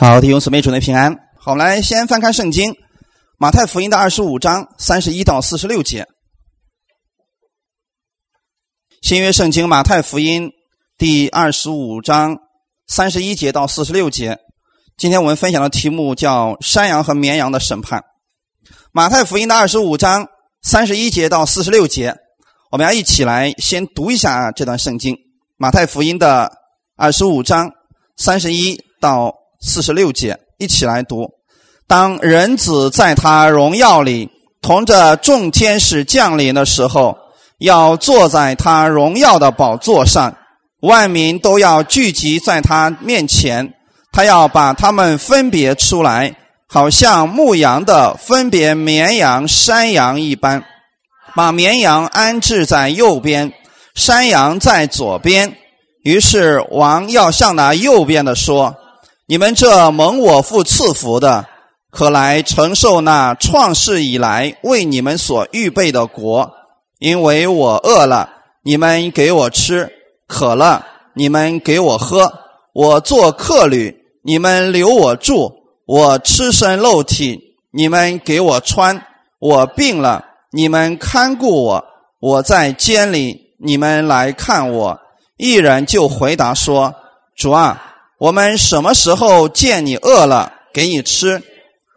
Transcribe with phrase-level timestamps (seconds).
[0.00, 1.12] 好，弟兄姊妹，主内平安。
[1.34, 2.72] 好，来先翻开圣经，
[3.36, 6.06] 马太福音的二十五章三十一到四十六节。
[9.02, 10.52] 新约圣经马太福音
[10.96, 12.38] 第二十五章
[12.86, 14.38] 三十一节到四十六节。
[14.96, 18.04] 今天我们分享的题目叫“山羊和绵羊的审判”。
[18.94, 20.28] 马太福音的二十五章
[20.62, 22.14] 三十一节到四十六节，
[22.70, 25.18] 我们要一起来先读一下这段圣经。
[25.56, 26.52] 马太福音的
[26.94, 27.72] 二十五章
[28.16, 29.34] 三十一到。
[29.60, 31.28] 四十六节，一起来读。
[31.86, 37.16] 当人子在他荣耀里同着众天使降临的时候，
[37.58, 40.36] 要坐在他荣耀的宝座上，
[40.80, 43.74] 万民都要聚集在他面前。
[44.12, 46.36] 他要把他们分别出来，
[46.68, 50.64] 好像牧羊的分别绵羊、山羊一般，
[51.34, 53.52] 把绵羊安置在右边，
[53.94, 55.56] 山羊在左边。
[56.02, 58.76] 于是王要向那右边的说。
[59.30, 61.44] 你们这蒙我父赐福的，
[61.90, 66.50] 可来承受那创世以来为你们所预备的国。
[66.98, 68.30] 因为我饿了，
[68.64, 69.86] 你们给我吃；
[70.26, 72.26] 渴了，你们给我喝；
[72.72, 75.52] 我做客旅，你们留我住；
[75.84, 77.38] 我赤身露体，
[77.70, 78.96] 你们给我穿；
[79.38, 81.84] 我病了，你们看顾我；
[82.18, 84.98] 我在监里，你们来看我。
[85.36, 86.94] 一人就回答说
[87.36, 87.84] ：“主啊。”
[88.18, 91.40] 我们什么时候见你饿了，给你吃；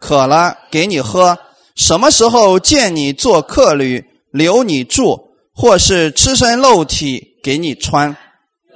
[0.00, 1.34] 渴了，给你喝；
[1.74, 8.14] 什么时候见你做客旅，留你住，或是赤身露体，给你穿；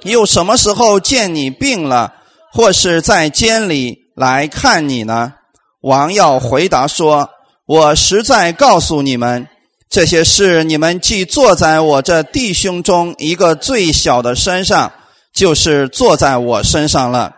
[0.03, 2.15] 又什么时候见你病了，
[2.51, 5.33] 或是在监里来看你呢？
[5.79, 7.29] 王要回答说
[7.65, 9.47] ：“我实在告诉你们，
[9.89, 14.91] 这些事你们既坐在我这弟兄中一个最小的身上，
[15.37, 17.31] 就是坐在我身上了。”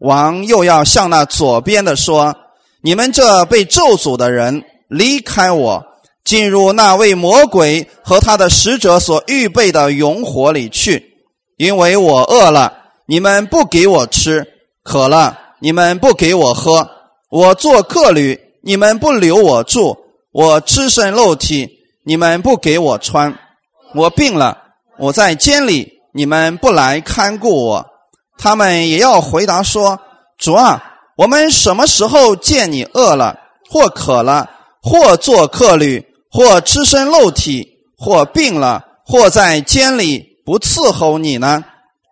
[0.00, 2.34] 王又要向那左边的说
[2.82, 5.84] ：“你们这被咒诅的人，离开我，
[6.24, 11.14] 进入那位魔鬼和他的使者所预备的永火里去。
[11.58, 12.72] 因为我饿了，
[13.06, 14.42] 你们不给我吃；
[14.82, 16.82] 渴了，你们不给我喝；
[17.30, 19.94] 我做客旅，你们不留我住；
[20.32, 21.68] 我赤身露体，
[22.04, 23.32] 你们不给我穿；
[23.94, 24.58] 我病了，
[24.98, 27.86] 我在监里，你们不来看顾我。”
[28.38, 30.00] 他们也要回答说
[30.38, 30.82] ：“主啊，
[31.16, 33.38] 我们什么时候见你饿了，
[33.70, 34.48] 或渴了，
[34.82, 41.62] 或做客旅，或赤身露体，或病了，或在监里不伺候你呢？”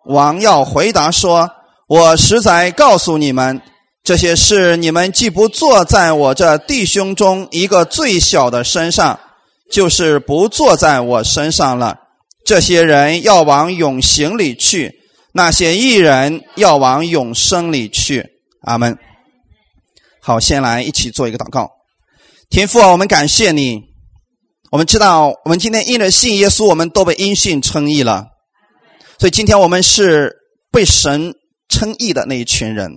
[0.07, 1.51] 王要回答说
[1.89, 3.61] ：“我实在告诉你们，
[4.05, 9.19] 这些事你们既不坐在我这弟兄中一个最小的身上，
[9.71, 11.99] 就是不坐在我身上了。
[12.45, 14.99] 这些人要往永行里去。”
[15.33, 18.27] 那些艺人要往永生里去，
[18.63, 18.99] 阿门。
[20.21, 21.71] 好，先来一起做一个祷告。
[22.49, 23.81] 天父啊，我们感谢你。
[24.73, 28.27] 我们知道，我们今天因着信耶稣，我们都被因信称义了。
[29.21, 30.33] 所以今天我们是
[30.73, 31.33] 被神
[31.69, 32.91] 称义的那一群人，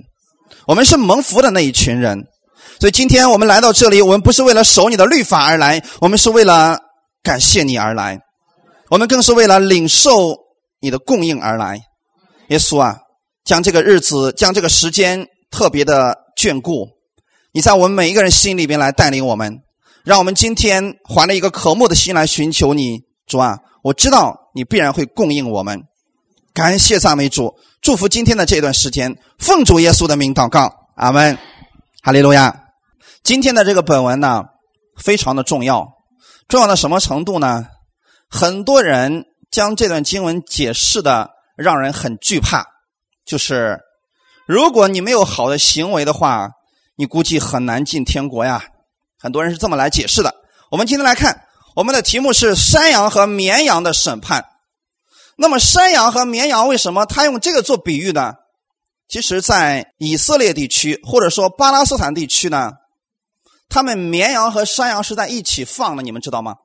[0.65, 2.19] 我们是蒙福的那一群人。
[2.79, 6.79] 所以今天我们来到这里，我们不是为了守你的律法而来，我们是为了
[7.21, 8.19] 感谢你而来，
[8.93, 10.37] 我们更是为了领受
[10.79, 11.81] 你的供应而来。
[12.49, 12.99] 耶稣啊，
[13.43, 16.87] 将这个日子，将这个时间特别的眷顾，
[17.51, 19.63] 你在我们每一个人心里边来带领我们，
[20.03, 25.81] 让我们今天怀了一个渴慕的心来寻求你，主啊，我知道你必然会供应我们，
[26.53, 31.35] 感谢赞美主，祝福今天的这段时间，奉主耶稣的名祷告，阿门，
[32.03, 32.65] 哈利路亚。
[33.23, 34.43] 今天的这个本文呢，
[34.97, 35.93] 非常的重要，
[36.47, 37.65] 重要到什么程度呢？
[38.33, 41.29] 很多人将这段经文解释的。
[41.55, 42.65] 让人很惧怕，
[43.27, 43.79] 就是
[44.47, 46.49] 如果你没有好的行为的话，
[46.95, 48.63] 你估计很难进天国呀。
[49.19, 50.33] 很多人是这么来解释的。
[50.71, 51.45] 我们今天来看，
[51.75, 54.43] 我们的题目是山羊和绵羊的审判。
[55.37, 58.33] 那么，山羊和绵羊为什么他用这个做比喻呢？
[59.07, 62.71] 其实，在以色列地区或者说巴勒斯坦地区呢，
[63.69, 66.55] 他们绵羊和山羊是在一起放的，你们知道吗？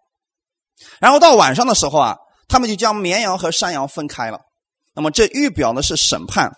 [1.01, 2.17] 然后到晚上的时候啊，
[2.49, 4.41] 他们就将绵羊和山羊分开了。
[4.95, 6.51] 那么这预表的是审判，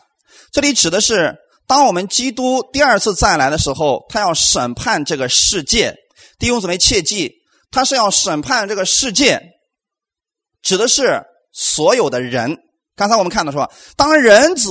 [0.52, 1.37] 这里指的是
[1.67, 5.94] 当我们基督第二次再来的时候，他要审判这个世界。
[6.38, 7.32] 弟兄姊妹切记，
[7.70, 9.40] 他是要审判这个世界，
[10.62, 12.56] 指的是所有的人。
[12.96, 14.70] 刚才我们看到说，当人子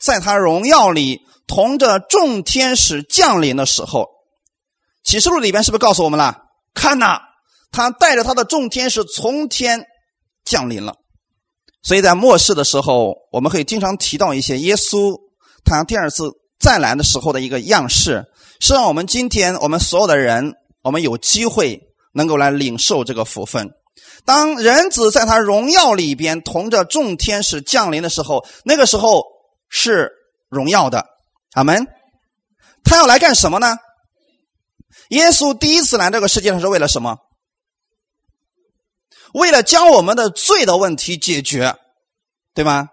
[0.00, 1.18] 在他荣耀里
[1.48, 4.06] 同着众天使降临的时候，
[5.02, 6.36] 启示录里边是不是告诉我们了？
[6.72, 7.18] 看呐，
[7.70, 9.86] 他带着他的众天使从天
[10.44, 10.94] 降临了。
[11.82, 15.16] 所以在末世的时候，我们会经常提到一些耶稣
[15.64, 18.24] 他第二次再来的时候的一个样式，
[18.60, 21.80] 是让我们今天我们所有的人，我们有机会
[22.12, 23.70] 能够来领受这个福分。
[24.24, 29.24] 当人子在他荣耀里边同着众天使降临的时候，那个时候
[29.68, 30.10] 是
[30.48, 31.06] 荣耀的。
[31.52, 31.86] 阿门。
[32.84, 33.76] 他要来干什么呢？
[35.10, 37.16] 耶稣第一次来这个世界上是为了什么？
[39.38, 41.76] 为了将我们的罪的问题解决，
[42.54, 42.88] 对吗？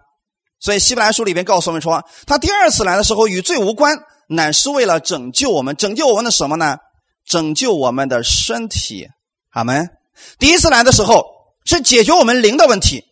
[0.58, 3.98] 所以希伯来书里边告诉我们说，他第二次来的时候与罪无关，
[4.28, 6.78] 乃是为了拯救我们，拯救我们的什么呢？
[7.26, 9.08] 拯救我们的身体。
[9.50, 9.90] 阿门。
[10.38, 11.26] 第一次来的时候
[11.64, 13.04] 是解决我们灵的问题，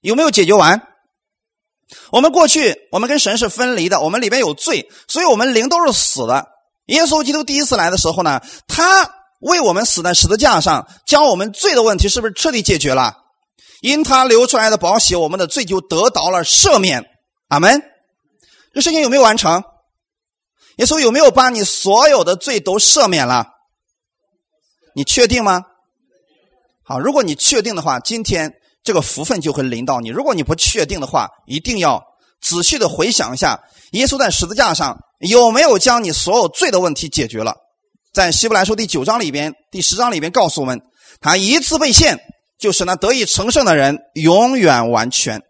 [0.00, 0.80] 有没有解决完？
[2.10, 6.48] 我们过去我们跟神是分离的，我们里边有罪，所以我们灵都是死的。
[6.86, 13.14] 耶稣基督第一次来的时候呢，他为我们死在十字架上，将我们罪的问题是不是彻底解决了？
[13.80, 17.04] 因他流出来的宝血，我们的罪就得到了赦免。
[17.48, 17.82] 阿门。
[18.72, 19.64] 这事情有没有完成？
[20.76, 23.48] 耶稣有没有把你所有的罪都赦免了？
[24.94, 25.62] 你确定吗？
[26.84, 28.54] 好，如果你确定的话，今天
[28.84, 30.08] 这个福分就会临到你。
[30.08, 32.02] 如果你不确定的话，一定要
[32.40, 33.60] 仔细的回想一下，
[33.90, 37.56] 耶稣在十字架上有没有将你所有罪的问题解决了？
[38.12, 40.80] 在希伯来书第九章里边、第十章里边告诉我们，
[41.20, 42.18] 他一次被献。
[42.58, 45.42] 就是那得以成圣的人永远完全。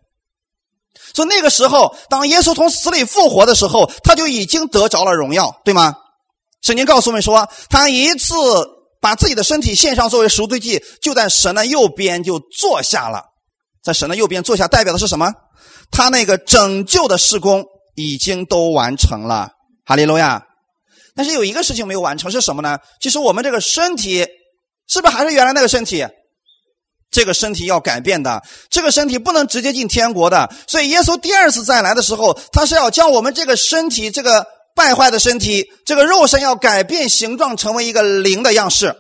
[1.12, 5.94] 所以那个时候，当耶稣从死里复活的时候，他就已经得着了荣耀，对吗？
[6.62, 8.35] 圣经告诉我们说，他一次
[8.99, 13.25] 把自己的身体献上作为赎罪祭，就在神的右边就坐下了。
[13.82, 15.31] 在神的右边坐下，代表的是什么？
[15.91, 17.62] 他那个拯救的事工
[17.94, 19.50] 已经都完成了。
[19.85, 20.43] 哈利路亚！
[21.14, 22.79] 但是有一个事情没有完成，是什么呢？
[23.00, 24.26] 其实我们这个身体
[24.87, 26.06] 是不是还是原来那个身体？
[27.11, 30.50] 这个身体要改变的，这个身体不能直接进天国的。
[30.67, 38.97] 所以耶稣第二次再来的时候，他是要将我们这个身体、这个败坏的身体、这个肉身要改变形状，成为一个灵的样式。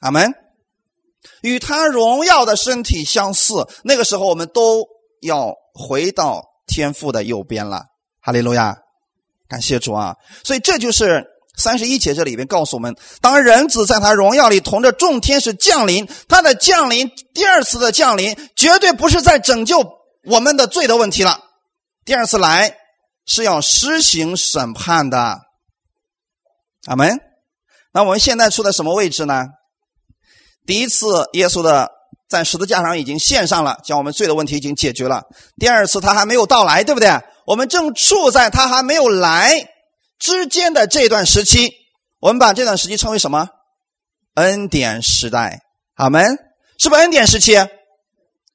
[0.00, 0.34] 阿门。
[1.40, 4.84] 与他荣耀的身体相似，那个时候我们都
[5.22, 7.84] 要回到天父的右边了。
[8.20, 8.76] 哈利路亚，
[9.48, 10.14] 感谢主啊！
[10.44, 11.24] 所以这就是。
[11.56, 19.82] 三十一节这里边告诉我们，当人子在他荣耀里同着众天使降临，他的降临，第二次的降临，绝对不是在拯救
[20.24, 21.40] 我们的罪的问题了。
[22.04, 22.76] 第二次来
[23.24, 25.40] 是要施行审判的。
[26.86, 27.18] 阿门。
[27.92, 29.46] 那我们现在处在什么位置呢？
[30.66, 31.90] 第一次耶稣的
[32.28, 35.22] 在十字架上已经献上了，将我们罪的问题已经解决了。
[35.58, 37.08] 第二次他还没有到来，对不对？
[37.46, 39.75] 我们正处在他还没有来。
[40.18, 41.72] 之间的这段时期，
[42.20, 43.48] 我们把这段时期称为什么？
[44.34, 45.60] 恩典时代。
[45.94, 46.38] 阿门，
[46.78, 47.54] 是不是恩典时期？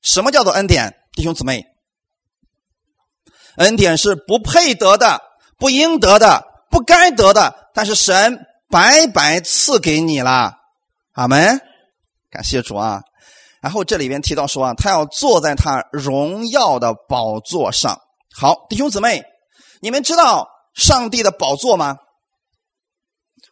[0.01, 1.65] 什么叫做恩典，弟兄姊妹？
[3.57, 5.21] 恩典是不配得的、
[5.57, 10.53] 不应得的、不该得的，但是神白白赐给你了。
[11.13, 11.59] 阿门，
[12.29, 13.01] 感谢主啊！
[13.59, 17.99] 然后这里边提到说啊，他要坐在他荣耀的宝座上。
[18.33, 19.23] 好，弟兄姊妹，
[19.81, 20.47] 你们知道？
[20.73, 21.97] 上帝的宝座吗？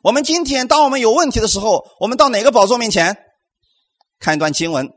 [0.01, 3.17] 我们今天，当我们有问题的时候，我们到哪个宝座面前？
[4.19, 4.89] 看一段经文，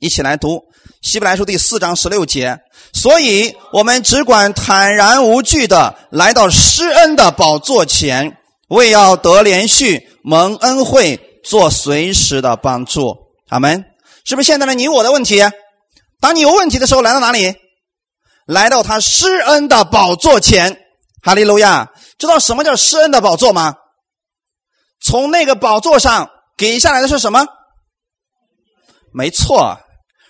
[0.00, 0.56] 一起来读
[1.02, 2.58] 《希伯来书》第四章十六节。
[2.94, 8.38] 所以，我们只管坦然无惧的来到施恩的宝座前，
[8.68, 13.14] 为要得连续蒙恩惠，做随时的帮助。
[13.48, 13.84] 阿门。
[14.24, 15.42] 是不是现在的你我的问题？
[16.20, 17.54] 当你有问题的时候，来到哪里？
[18.46, 20.78] 来到他施恩的宝座前。
[21.22, 23.76] 哈利路亚，知道什么叫施恩的宝座吗？
[25.00, 27.46] 从那个宝座上给下来的是什么？
[29.12, 29.78] 没错，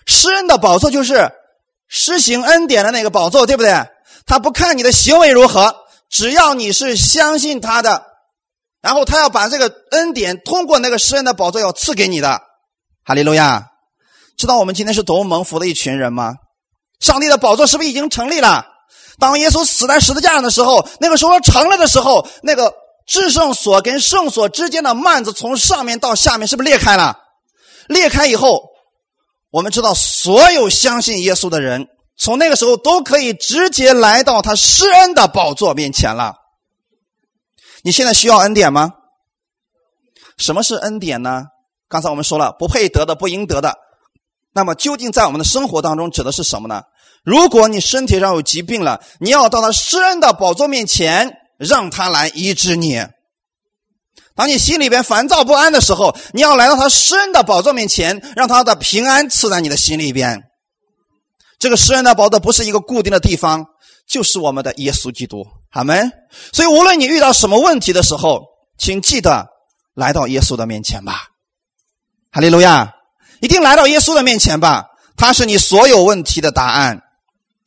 [0.05, 1.31] 施恩的宝座就是
[1.87, 3.87] 施行恩典的那个宝座，对不对？
[4.25, 5.75] 他不看你的行为如何，
[6.09, 8.05] 只要你是相信他的，
[8.81, 12.41] 然后他要把这个恩典通过那个施恩的宝座要赐给你的。
[13.03, 13.71] 哈利路亚，
[14.37, 16.35] 知道我们今天是多么蒙福的一群人吗？
[16.99, 18.65] 上帝的宝座是不是已经成立了？
[19.19, 22.73] 当耶稣死在十字架上的时候，那个时候成了的时候，那个
[23.05, 27.17] 至圣所跟圣所之间的幔子从上面到下面是不是裂开了？
[27.87, 28.69] 裂开以后，
[29.51, 36.35] 我们知道所有相信耶稣的人，从那个时候都可以直接来到他施恩的宝座面前了。
[37.81, 38.93] 你现在需要恩典吗？
[40.37, 41.45] 什么是恩典呢？
[41.89, 43.75] 刚才我们说了，不配得的、不应得的。
[44.53, 46.83] 那么究竟在我们的生活当中指的是什么呢？
[47.23, 53.05] 如果你身体上有疾病了，你要到他施恩的宝座面前，让他来医治你。
[54.35, 60.43] 当你心里边烦躁不安的时候，你要来到他施恩的宝座面前，让他的平安赐在你的心里边。
[61.59, 63.65] 这个施恩的宝座不是一个固定的地方，
[64.07, 65.45] 就是我们的耶稣基督。
[65.69, 66.09] 好门。
[66.53, 68.43] 所以无论你遇到什么问题的时候，
[68.77, 69.47] 请记得
[69.93, 71.27] 来到耶稣的面前吧。
[72.31, 72.93] 哈利路亚！
[73.41, 74.85] 一定来到耶稣的面前吧，
[75.17, 77.01] 他是你所有问题的答案。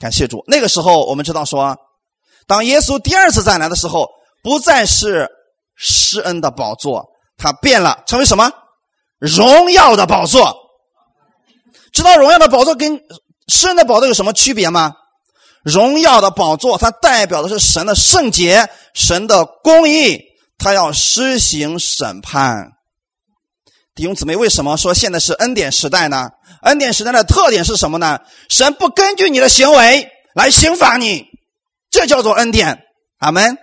[0.02, 0.42] 感谢主。
[0.48, 1.76] 那个时候我们知道说，
[2.48, 4.08] 当耶稣第二次再来的时候，
[4.42, 5.28] 不再是
[5.76, 7.06] 施恩的宝座，
[7.36, 8.50] 他变了，成为什么？
[9.20, 10.56] 荣耀的宝座。
[11.92, 13.00] 知道荣耀的宝座跟
[13.46, 14.92] 施恩的宝座有什么区别吗？
[15.62, 20.20] 荣耀的宝座，它代表的是神的圣洁、神的公义，
[20.58, 22.72] 它要施行审判。
[23.94, 26.30] 弟兄姊妹，为什么说现在是恩典时代呢？
[26.62, 28.20] 恩典时代的特点是什么呢？
[28.48, 31.26] 神不根据你的行为来刑罚你，
[31.90, 32.84] 这叫做恩典。
[33.18, 33.58] 阿门。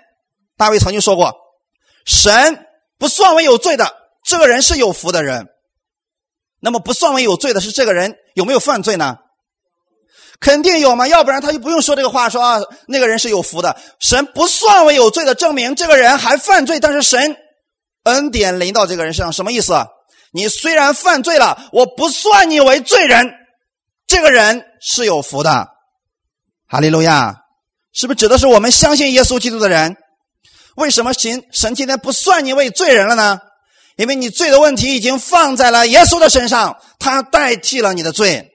[0.55, 1.33] 大卫曾经说过
[2.05, 2.65] ：“神
[2.99, 3.91] 不算为有罪的
[4.23, 5.47] 这个人是有福的人。”
[6.61, 9.17] 那么不算为有罪的是这个人有没有犯罪呢？
[10.39, 13.75] 肯定有嘛，要不然他就不用说这个话，说啊那个人是有福的。
[13.99, 17.35] 神不算为有罪的，证明这个人还犯罪，但是神
[18.03, 19.73] 恩典临到这个人身上，什么意思？
[20.31, 23.29] 你虽然犯罪了，我不算你为罪人，
[24.07, 25.69] 这个人是有福的。
[26.67, 27.43] 哈利路亚，
[27.93, 29.97] 是不是指的是我们相信耶稣基督的人？
[30.75, 33.39] 为什么神神今天不算你为罪人了呢？
[33.97, 38.49] 因为你罪的问题已经放在了耶稣的身上，他代替了你的罪，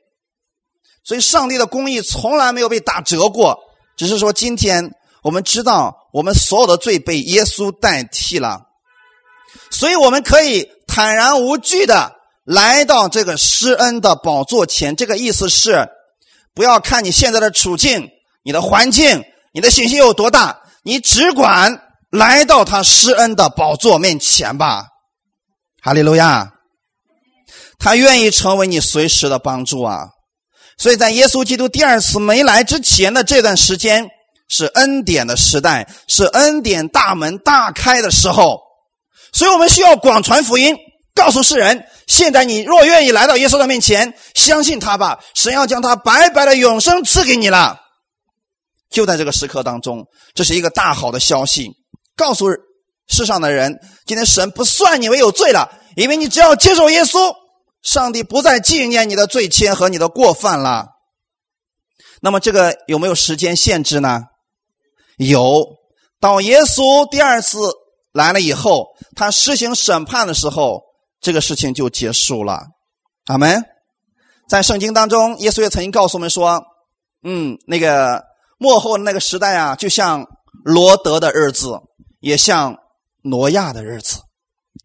[1.02, 3.58] 所以上帝的公义从来没有被打折过，
[3.96, 8.62] 只是说今天我们知道我们所有的罪被耶稣代替了，
[9.70, 12.12] 所以我们可以坦然无惧的
[12.44, 14.94] 来到这个施恩的宝座前。
[14.94, 15.88] 这个意思是，
[16.54, 18.10] 不要看你现在的处境、
[18.44, 21.82] 你的环境、你的信心有多大，你只管
[22.12, 24.84] 来到他施恩的宝座面前吧。
[25.82, 26.52] 哈利路亚，
[27.80, 30.10] 他愿意成为你随时的帮助啊！
[30.78, 34.06] 所以在耶稣基督第二次没来之前的这段时间，
[34.46, 38.60] 是恩典的时代，是恩典大门大开的时候。
[39.32, 40.76] 所以我们需要广传福音，
[41.14, 47.80] 告诉世人：现在你若愿意来到耶稣的面前，相信他吧，神要将他白白的永生赐给你了。
[48.90, 51.70] 就在这个时刻当中，这是一个大好的消息，
[52.16, 52.46] 告诉。
[53.06, 57.34] 世上的人，今天神不算你为有罪了，因为你只要接受耶稣，
[57.82, 60.86] 上帝不再纪念你的罪愆和你的过犯了。
[62.22, 64.22] 那么这个有没有时间限制呢？
[65.18, 65.66] 有，
[66.18, 67.58] 到耶稣第二次
[68.10, 70.80] 来了以后，他施行审判的时候，
[71.24, 72.62] 这个事情就结束了。
[73.24, 73.64] 阿门。
[74.48, 76.62] 在圣经当中，耶稣也曾经告诉我们说
[77.26, 78.22] ：“嗯，那个
[78.58, 80.24] 末后的那个时代啊，就像
[80.64, 81.80] 罗德的日子，
[82.20, 82.76] 也像。”
[83.26, 84.18] 挪亚的日子，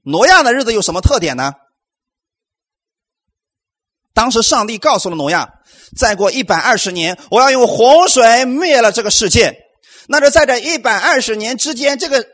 [0.02, 1.52] 挪亚的日子有什么特点呢？
[4.14, 5.56] 当时上帝告诉了挪亚，
[5.98, 9.58] 再过一百二十年，我要用洪水灭了这个世界。
[10.08, 12.26] 那就在这一百二十年之间，这个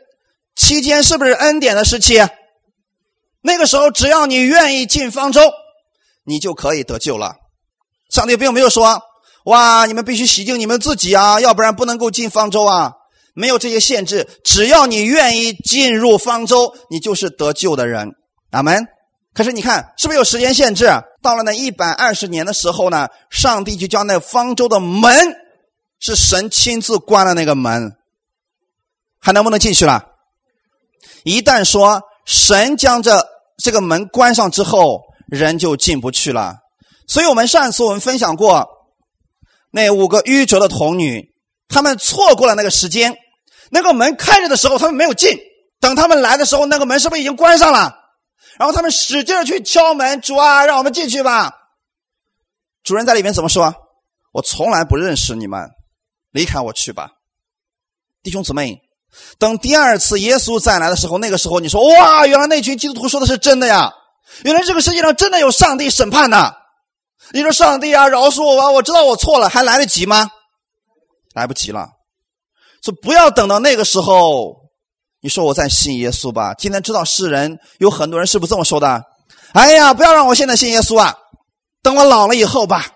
[0.54, 2.20] 期间是不是恩典的时期？
[3.46, 5.40] 那个时候，只要你愿意进方舟，
[6.24, 7.36] 你就可以得救了。
[8.10, 9.00] 上帝并没有说
[9.46, 12.92] ：“哇，你们必须洗净你们自己啊，要不然不能够进方舟啊。”
[13.38, 18.10] 没有这些限制，只要你愿意进入方舟，你就是得救的人。
[18.50, 18.86] 阿门。
[19.34, 20.90] 可是你看，是不是有时间限制？
[21.22, 25.12] 到了那一百二十年的时候呢，上帝就将那方舟的门
[26.00, 27.92] 是神亲自关了那个门，
[29.20, 30.02] 还能不能进去了？
[31.22, 33.26] 一旦说神将这
[33.56, 36.56] 这个门关上之后，人就进不去了。
[37.08, 38.68] 所以我们上次我们分享过
[39.70, 41.32] 那五个愚拙的童女，
[41.68, 43.16] 他们错过了那个时间。
[43.70, 45.38] 那个门开着的时候，他们没有进。
[45.80, 47.94] 等他们来的时候，那个门是不是已经关上了？
[48.58, 51.52] 然后他们使劲去敲门，主啊，让我们进去吧。
[52.82, 53.74] 主人在里面怎么说？
[54.32, 55.68] 我从来不认识你们，
[56.30, 57.10] 离开我去吧。
[58.22, 58.78] 弟兄姊妹，
[59.38, 63.92] 等第二次耶稣再来的时候，那个时候你说哇，原来那群基督徒说的是真的呀！
[64.44, 66.54] 原来这个世界上真的有上帝审判的。
[67.32, 70.30] 你说上帝啊，饶恕我吧，我知道我错了，还来得及吗？
[71.34, 71.88] 来不及了。
[72.82, 74.54] 说不要等到那个时候，
[75.20, 76.54] 你说我再信耶稣吧。
[76.54, 79.02] 今天知道世人有很多人是不是这么说的？
[79.52, 81.14] 哎呀，不要让我现在信耶稣啊，
[81.82, 82.86] 等我老了以后吧，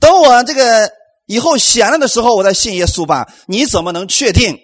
[0.00, 0.90] 等我这个
[1.26, 3.26] 以后闲了的时候，我再信耶稣吧。
[3.46, 4.58] 你怎么能确定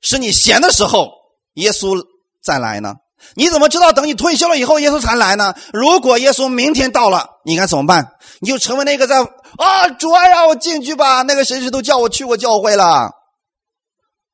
[0.00, 1.10] 是你闲的时候
[1.54, 2.02] 耶稣
[2.42, 2.94] 再来呢？
[3.34, 5.54] 你怎么知道等你退休了以后耶稣才来呢？
[5.72, 8.14] 如果耶稣明天到了，你该怎么办？
[8.40, 11.22] 你就成为那个在啊，主啊，让我进去吧。
[11.22, 13.10] 那个谁谁都叫我去过教会了，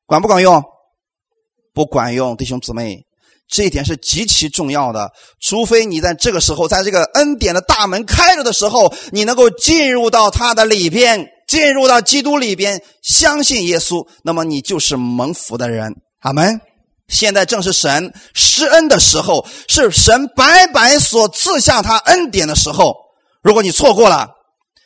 [0.07, 0.63] 管不管用？
[1.71, 3.05] 不管用，弟兄姊妹，
[3.47, 5.11] 这一点是极其重要的。
[5.39, 15.95] 除非你在这个时候，在这个恩典的大门开着的时候，你能够进入到他的里边，进入到基督里边，相信耶稣，那么你就是蒙福的人。
[16.19, 16.61] 阿门。
[17.07, 22.95] 现在正是神施恩的时候，是神白白所赐下他恩典的时候。
[23.41, 24.29] 如果你错过了，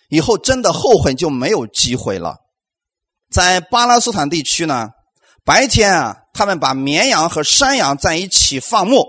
[0.08, 2.38] 以后真的后悔就没有机会了。
[3.30, 4.88] 在巴勒斯坦地区呢，
[5.44, 9.02] 白天啊，他们把绵羊和山羊在一起放牧；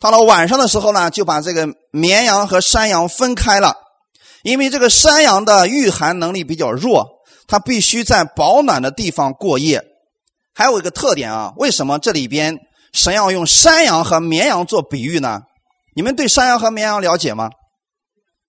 [0.00, 3.76] 到了晚上的时候呢，就把这个绵羊和山羊分开了。
[4.48, 7.06] 因为这个山羊的御寒能力比较弱，
[7.46, 9.84] 它必须在保暖的地方过夜。
[10.54, 12.58] 还有一个特点啊，为什么这里边
[12.94, 15.42] 神要用山羊和绵羊做比喻呢？
[15.94, 17.50] 你们对山羊和绵羊了解吗？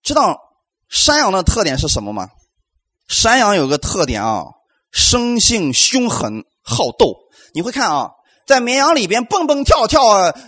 [0.02, 0.38] 知道
[0.88, 2.30] 山羊的特点是什么吗？
[3.06, 4.44] 山羊有个特点啊，
[4.90, 7.14] 生性凶狠好斗。
[7.52, 8.10] 你会看啊，
[8.46, 10.02] 在绵羊里边蹦蹦跳跳，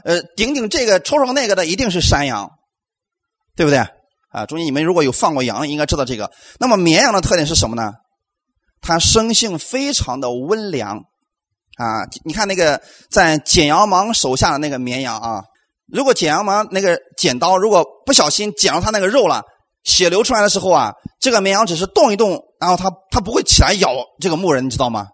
[0.04, 2.50] 呃，顶顶这个抽抽那个的，一定是山羊，
[3.54, 3.86] 对不对？
[4.32, 6.30] 啊，中间，你们如果有放过羊，应该知道这个。
[6.58, 7.92] 那么绵羊的特点是什么呢？
[8.80, 10.96] 它生性非常的温良
[11.76, 12.02] 啊。
[12.24, 15.42] 你看那个在剪羊毛手下的那个绵羊啊，
[15.86, 19.42] 如果剪羊毛那个剪刀如果不小心剪到它那个肉了，
[19.84, 25.06] 血流出来的时候啊，这个绵羊只是动一动，然后它它不会起来咬这个牧人，你知道吗？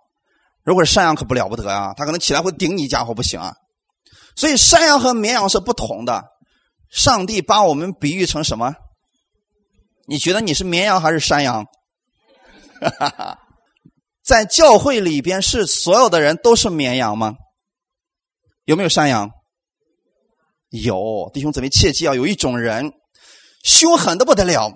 [0.65, 3.55] 如果是山羊可不了不得啊，它可能起来会顶你家伙不行啊。
[4.37, 6.23] 所以山羊和绵羊是不同的。
[6.91, 8.75] 上帝把我们比喻成什么？
[10.09, 11.67] 你觉得你是绵羊还是山羊？
[14.25, 17.35] 在教会里边，是所有的人都是绵羊吗？
[18.65, 19.31] 有没有山羊？
[20.71, 22.15] 有，弟兄姊妹，切记啊！
[22.15, 22.91] 有一种人
[23.63, 24.73] 凶狠的不得了，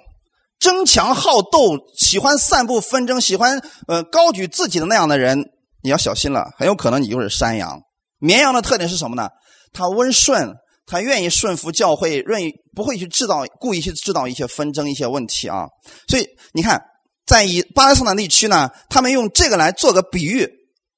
[0.58, 5.50] 争强好斗，喜欢散布纷争，喜欢呃高举自己的那样的人，
[5.82, 7.80] 你要小心了，很有可能你就是山羊。
[8.18, 9.30] 绵羊的特点是什么呢？
[9.72, 10.54] 它温顺。
[10.84, 15.66] 他愿意顺服教会，愿意不会去制造、故意去制造一些纷争、一些问题啊。
[16.08, 16.82] 所以你看，
[17.24, 20.48] 在以巴勒斯坦地区呢，他们用这个来做个比喻，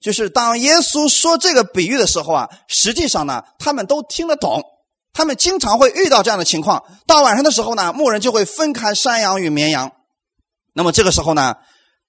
[0.01, 4.63] 就是当耶稣说这个比喻的时候啊，实际上呢，他们都听得懂。
[5.13, 9.93] 他们经常会遇到这样的情况，到晚上的时候呢，牧人就会分开山羊与绵羊。
[10.73, 11.55] 那么这个时候呢，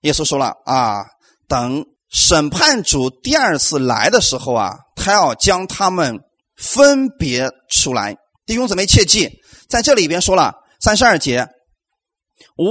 [0.02, 1.04] 耶稣说了啊，
[1.48, 6.22] 等审判主第二次来的时候啊，他要将他们。
[6.58, 7.50] 分别
[7.82, 11.48] 出来，弟兄姊妹切记，在这里边说了三十二节，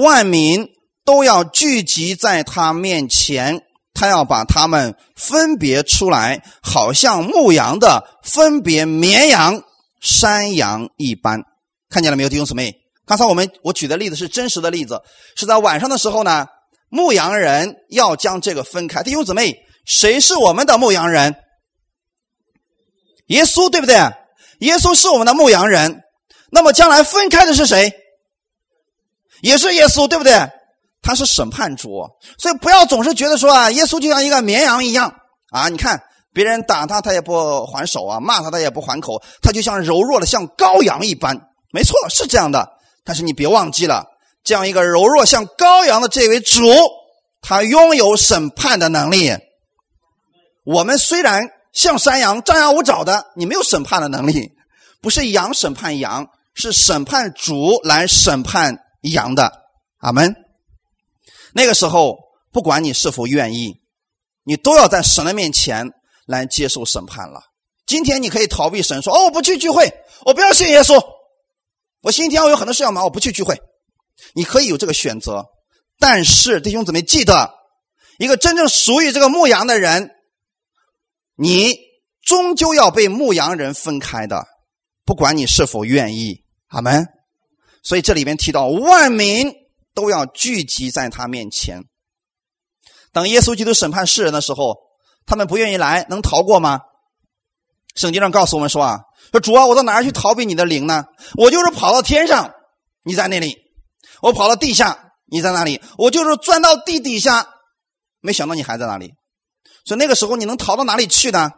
[0.03, 0.69] 万民
[1.05, 3.61] 都要聚集在他面前，
[3.93, 9.62] 他要把他们分别出来，好像牧羊的分别绵羊、
[10.01, 11.43] 山羊一般。
[11.90, 12.75] 看见了没有，弟兄姊妹？
[13.07, 15.01] 刚才我们我举的例子是真实的例子，
[15.37, 16.47] 是在晚上的时候呢，
[16.88, 19.03] 牧羊人要将这个分开。
[19.03, 21.37] 弟兄姊妹，谁是我们的牧羊人？
[23.27, 23.97] 耶稣对不对？
[24.64, 26.03] 耶稣是我们的牧羊人，
[26.50, 27.92] 那么将来分开的是谁？
[29.42, 30.33] 也是耶稣对不对？
[31.03, 35.14] 他是审判主，所以不要总是觉得说啊，耶稣就像一个绵羊一样
[35.50, 35.68] 啊！
[35.68, 41.38] 你看别人打他，他也不还手啊；骂他，他也不还口，他就像柔弱的像羔羊一般。
[41.70, 42.66] 没错，是这样的。
[43.05, 44.07] 但是你别忘记了，
[44.44, 46.62] 这样一个柔弱像羔羊的这位主，
[47.42, 49.31] 他拥有审判的能力。
[50.64, 51.50] 我们虽然。
[51.75, 54.53] 像山羊张牙舞爪的，你没有审判的能力，
[55.03, 59.53] 不是羊审判羊，是审判主来审判羊的。
[59.99, 60.35] 阿门。
[61.53, 62.17] 那个时候，
[62.53, 63.81] 不管你是否愿意，
[64.45, 65.91] 你都要在神的面前
[66.27, 67.41] 来接受审判了。
[67.87, 69.93] 今天你可以逃避神，说：“哦，我不去聚会，
[70.25, 71.05] 我不要信耶稣，
[72.03, 73.61] 我星期天我有很多事要忙，我不去聚会。”
[74.33, 75.45] 你可以有这个选择，
[75.99, 77.53] 但是弟兄姊妹记得，
[78.19, 80.13] 一个真正属于这个牧羊的人。
[81.37, 81.77] 你
[82.23, 84.47] 终究要被牧羊人分开的，
[85.05, 87.07] 不管你是否愿意，阿门。
[87.83, 89.53] 所以这里面提到万民
[89.94, 91.83] 都要聚集在他面前。
[93.12, 94.77] 等耶稣基督审判世人的时候，
[95.27, 96.81] 他们不愿意来，能逃过吗？
[97.94, 101.05] 圣经上告诉我们说啊，说主啊，我到哪儿去逃避你的灵呢？
[101.35, 102.53] 我就是跑到天上，
[103.05, 103.55] 你在那里；
[104.23, 107.49] 我跑到地下，你在那里；我就是钻到地底下，
[108.20, 109.12] 没想到你还在那里。
[109.85, 111.51] 所以那个时候你能逃到哪里去呢？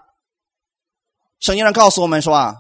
[1.39, 2.55] 圣经上告诉我们说啊，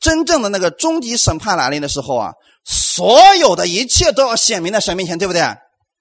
[0.00, 2.32] 真正的那个终极审判来临的时候啊，
[2.64, 5.42] 所有的一切都要显明在神面前，对不对？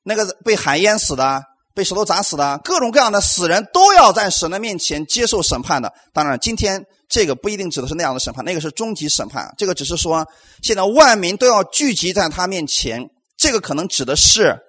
[0.04, 1.42] 那个被海淹死的、
[1.74, 5.92] 被石头砸死的、各种各样的死人都要在神的面前接受审判的。
[6.14, 9.54] 当然，今天这个不一定指的是那样的审判，那个是终极审判。
[9.58, 10.28] 这个只是说，
[10.62, 14.60] 现在万民都要聚集在他面前，这个可能指的是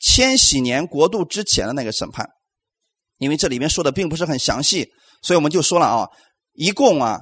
[0.00, 2.28] 千禧年国度之前的那个审判。
[3.22, 4.90] 因为这里面说的并不是很详细，
[5.22, 6.08] 所以我们就说了啊，
[6.54, 7.20] 一共啊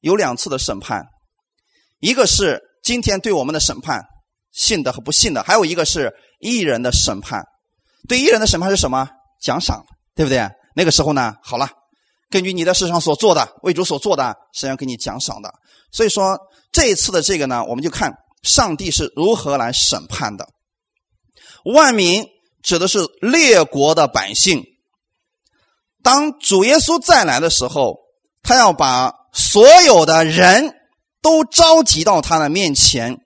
[0.00, 1.04] 有两次的审判，
[1.98, 4.04] 一个是今天对我们的审判，
[4.52, 7.44] 信的和不信的，还有一个是艺人的审判。
[8.06, 9.10] 对艺人的审判是什么？
[9.42, 10.48] 奖赏，对不对？
[10.76, 11.68] 那个时候呢，好了，
[12.30, 15.52] 根据你在世上所做的，为主所做的，实际上给你奖赏的。
[15.90, 16.38] 所以说，
[16.70, 20.46] 这一次的这个呢，我们就看上帝是如何来审判的。
[21.64, 22.24] 万民
[22.62, 24.62] 指的是列国的百姓。
[26.04, 27.96] 当主耶稣再来的时候，
[28.42, 30.74] 他要把所有的人
[31.22, 33.16] 都召集到他的面前，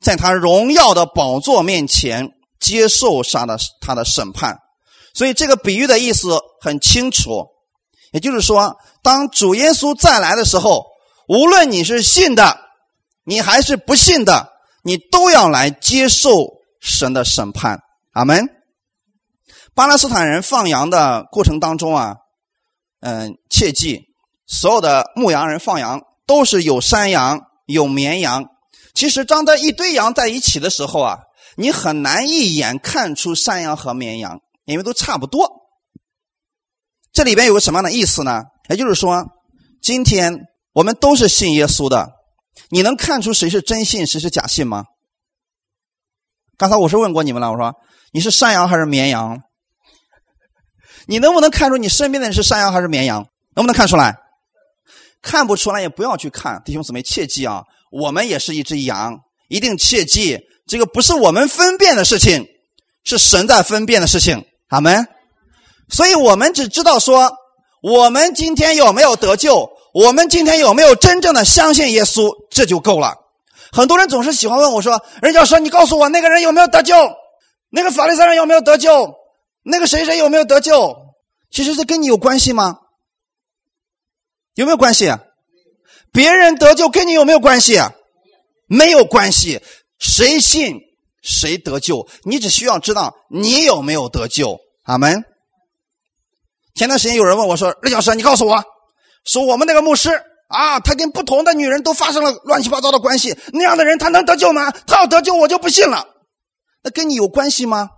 [0.00, 2.28] 在他荣耀的宝座面前
[2.60, 4.56] 接受他的他的审判。
[5.14, 7.48] 所以这个比喻的意思很清楚，
[8.12, 10.84] 也就是说，当主耶稣再来的时候，
[11.26, 12.56] 无论你是信的，
[13.24, 14.52] 你还是不信的，
[14.84, 16.46] 你都要来接受
[16.80, 17.80] 神的审判。
[18.12, 18.48] 阿门。
[19.74, 22.14] 巴勒斯坦人放羊的过程当中啊。
[23.00, 24.06] 嗯，切记，
[24.46, 28.44] 所有的牧羊人放羊都是有山羊有绵羊。
[28.94, 31.18] 其实，当这一堆羊在一起的时候啊，
[31.56, 35.48] 你很难一眼看出山羊和绵羊，因为都差不多。
[37.12, 38.42] 这里边有个什么样的意思呢？
[38.68, 39.24] 也就是说，
[39.80, 42.10] 今天我们都是信耶稣的，
[42.70, 44.84] 你能看出谁是真信，谁是假信吗？
[46.56, 47.74] 刚才我是问过你们了，我说
[48.12, 49.40] 你是山羊还是绵羊？
[51.08, 53.26] 你能不能看出你身边的人是山羊还是绵羊？
[53.56, 54.14] 能不能看出来？
[55.22, 57.64] 看不出来也不要去看，弟兄姊妹切记啊！
[57.90, 59.18] 我们也是一只羊，
[59.48, 62.46] 一定切记，这个不是我们分辨的事情，
[63.04, 64.44] 是神在分辨的事情。
[64.68, 65.08] 阿门。
[65.88, 67.32] 所以我们只知道说，
[67.82, 69.70] 我们今天有没有得救？
[69.94, 72.30] 我们今天有没有真正的相信耶稣？
[72.50, 73.14] 这就够了。
[73.72, 76.94] 很多人总是喜欢问我说：“人家说你告诉我那个人有没有得救？
[77.70, 79.14] 那个法利赛人有没有得救？”
[79.70, 80.96] 那个谁谁有没有得救？
[81.50, 82.76] 其实这跟你有关系吗？
[84.54, 85.14] 有没有关系？
[86.10, 87.78] 别人得救跟你有没有关系？
[88.66, 89.62] 没有关系。
[89.98, 90.78] 谁信
[91.22, 94.58] 谁得救，你只需要知道你有没有得救。
[94.84, 95.22] 阿门。
[96.74, 98.64] 前段时间有人问我说：“李老师，你告诉我，
[99.24, 100.10] 说我们那个牧师
[100.48, 104.70] 啊，他跟不同的女人都发生了乱七八糟的关系，那样的人他能得救吗？
[104.86, 106.06] 他要得救，我就不信了。
[106.82, 107.90] 那跟你有关系吗？”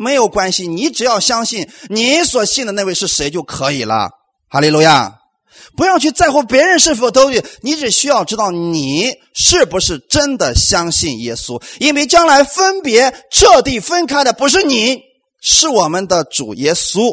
[0.00, 4.08] 没有关系，你只要相信你所信的那位是谁就可以了。
[4.48, 5.18] 哈利路亚！
[5.76, 7.28] 不要去在乎别人是否都，
[7.60, 15.02] 你只需要知道你是不是真的相信耶稣，因为将来分别彻底分开的不是你，
[15.42, 17.12] 是我们的主耶稣。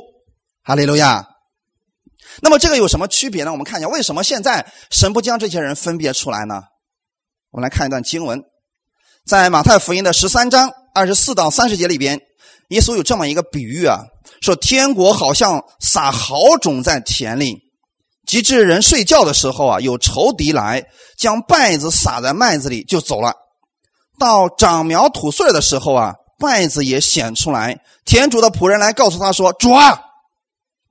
[0.63, 1.28] 哈利路亚！
[2.39, 3.52] 那么这个有什么区别呢？
[3.52, 6.62] 我们看一下，为什么现在神不将这些人分别出来呢？
[7.52, 8.41] 我们来看一段经文，
[9.26, 12.21] 在马太福音的十三章二十四到三十节里边。
[12.70, 14.00] 耶稣有这么一个比喻啊，
[14.42, 17.58] 说天国好像撒好种在田里，
[18.26, 20.86] 及至人睡觉的时候啊，有仇敌来
[21.18, 23.34] 将稗子撒在麦子里就走了。
[24.20, 27.80] 到长苗吐穗的时候啊，稗子也显出来。
[28.04, 30.02] 田主的仆人来告诉他说：“主啊，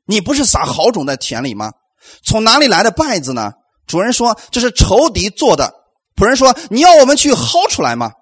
[0.07, 1.73] 你不是撒好种在田里吗？
[2.25, 3.53] 从哪里来的稗子呢？”
[3.87, 5.75] 主人说：“这是仇敌做的。”
[6.17, 8.13] 仆人说：“你要我们去薅出来吗？”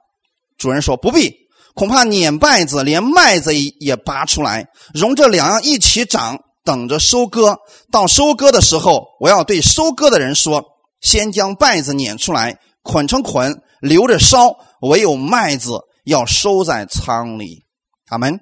[0.58, 1.32] 主人说：“不必。”
[1.74, 7.58] 恐怕碾麦子，连麦子也拔出来，容这两样一起长，等着收割。
[7.90, 10.64] 到收割的时候，我要对收割的人说：
[11.00, 17.64] 先将麦子碾出来，捆成捆，留着烧；唯有麦子要收在仓里。
[18.08, 18.38] 阿门。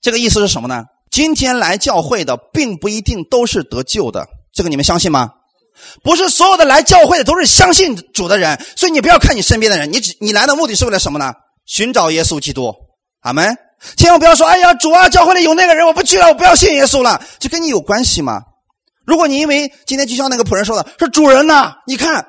[0.00, 0.84] 这个意思是什么呢？
[1.10, 4.26] 今天来教会的，并不一定都是得救的。
[4.54, 5.32] 这个你们相信吗？
[6.02, 8.58] 不是所有的来教会的都是相信主的人。
[8.76, 11.34] 所以你不要看你身边的人，你只你来的目的是为了什么呢？
[11.70, 12.74] 寻找耶稣基督，
[13.20, 13.56] 阿门！
[13.96, 18.42] 千万不要说：“哎呀，主啊，教会里有那个人，我不去了，我不要信耶稣了。”这跟你有关系吗？
[19.06, 22.26] 如果你因为今天就像那个仆人说的，说主人呐，你看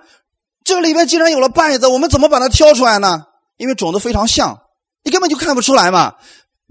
[0.63, 3.23] 这里面竟然有了稗子，我们怎么把它挑出来呢？
[3.57, 4.59] 因为种子非常像，
[5.03, 6.13] 你根本就看不出来嘛。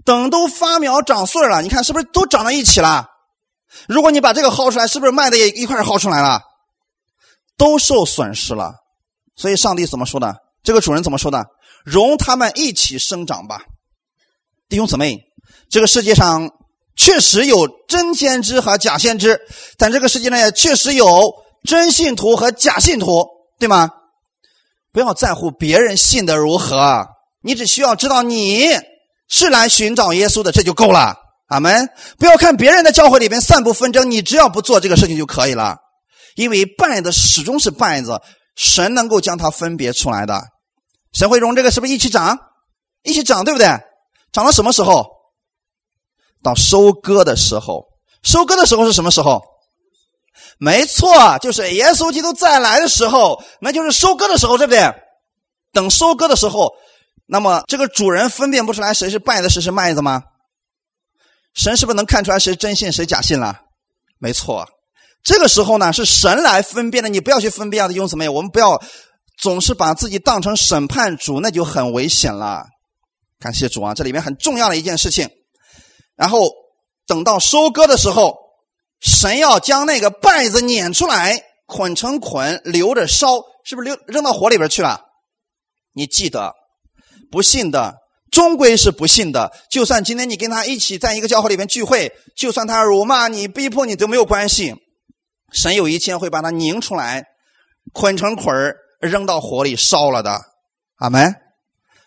[0.05, 3.05] 等都发苗长穗了，你看是不是都长在一起了？
[3.87, 6.41] 如果你把这个薅出来，是不是麦的也一块薅出来了？
[7.57, 8.75] 都受损失了。
[9.35, 10.37] 所以上帝怎么说的？
[10.63, 11.45] 这个主人怎么说的？
[11.83, 13.63] 容他们一起生长吧，
[14.69, 15.21] 弟兄姊妹，
[15.69, 16.49] 这个世界上
[16.95, 19.39] 确实有真先知和假先知，
[19.77, 23.25] 但这个世界上也确实有真信徒和假信徒，
[23.59, 23.89] 对吗？
[24.91, 27.07] 不要在乎别人信的如何，
[27.41, 28.65] 你只需要知道你
[29.29, 31.15] 是来寻找耶稣的，这就够了。
[31.47, 31.89] 阿门！
[32.17, 35.75] 不要看别人的教会里边散布纷争，你只要不做这个事情就可以了，
[36.35, 38.21] 因为拜的始终是拜子，
[38.55, 40.41] 神能够将它分别出来的。
[41.13, 42.39] 神会容这个是不是一起长，
[43.03, 43.67] 一起长，对不对？
[44.31, 45.05] 长到什么时候？
[46.43, 47.85] 到收割的时候。
[48.23, 49.41] 收割的时候是什么时候？
[50.57, 54.93] 没错，就是耶稣基督再来的时候，那就是收割的时候，对不对？
[55.73, 56.73] 等收割的时候，
[57.25, 60.23] 那么这个主人分辨不出来谁是败的，谁是麦子吗？
[61.53, 63.61] 神是不是能看出来谁真信谁假信了？
[64.19, 64.67] 没错，
[65.23, 68.31] 这个时候呢是神来分辨的，你不要去分辨的，用什么呀？
[68.31, 68.81] 我们不要
[69.41, 72.63] 总是把自己当成审判主，那就很危险了。
[73.39, 75.27] 感谢主啊，这里面很重要的一件事情。
[76.15, 76.47] 然后
[77.07, 78.37] 等到收割的时候，
[78.99, 85.01] 神要将那个稗子撵出来，捆成捆，留着烧，是不是留扔到火里边去了？
[85.93, 86.53] 你记得，
[87.31, 87.95] 不信的。
[88.29, 89.51] 终归是不信的。
[89.69, 94.75] 就算今天你跟他一起在一个教会里面聚会，就算他辱骂你、逼迫你都没有关系。
[95.51, 97.25] 神有一天会把他拧出来，
[97.91, 100.41] 捆成捆扔到火里烧了的。
[100.97, 101.35] 阿门。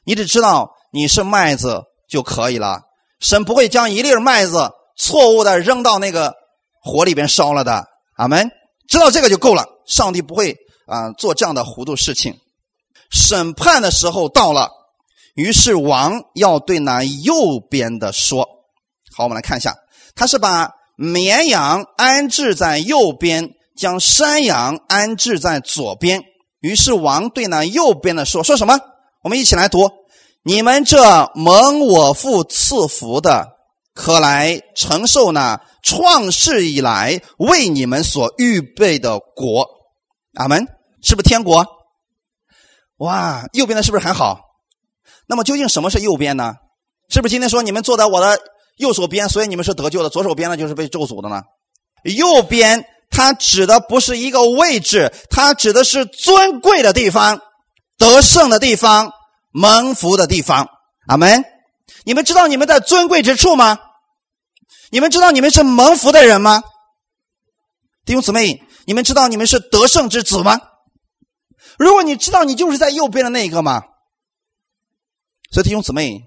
[0.04, 2.83] 你只知道你是麦子就可以了。
[3.20, 6.35] 神不会将一粒麦子错误的扔到那个
[6.83, 7.87] 火里边烧了的。
[8.16, 8.50] 阿门。
[8.88, 9.66] 知道这个就够了。
[9.87, 12.38] 上帝不会啊做这样的糊涂事情。
[13.11, 14.70] 审判的时候到了。
[15.35, 18.48] 于是王要对那右边的说
[19.16, 19.74] ：“好，我们来看一下，
[20.14, 26.22] 他是把绵羊安置在右边，将山羊安置在左边。
[26.64, 28.81] 于是王对那右边的说：说什么？
[29.22, 29.90] 我们一起来读：
[30.42, 33.48] 你们这蒙我父赐福的，
[33.92, 39.68] 可来承受那创世以来为你们所预备的国。
[40.37, 40.66] 阿门。
[41.03, 41.66] 是不是天国？
[42.96, 44.40] 哇，右边的是不是很好？”
[45.29, 46.55] 那么究竟什么是右边呢？
[47.11, 48.40] 是不是今天说你们坐在我的
[48.79, 51.42] 右手边，所以你们是得救的；左手边呢，就是被咒诅的呢？
[52.05, 57.40] 右边它指的不是一个位置，它指的是尊贵的地方、
[57.96, 59.12] 得胜的地方、
[59.50, 60.68] 蒙福的地方。
[61.06, 61.44] 阿门！
[62.04, 63.78] 你们知道你们在尊贵之处吗？
[64.90, 66.62] 你们知道你们是蒙福的人吗？
[68.04, 70.60] 弟兄姊妹，你们知道你们是得胜之子吗？
[71.78, 73.82] 如果你知道，你就是在右边的那一个吗？
[75.50, 76.22] 所以弟兄姊妹，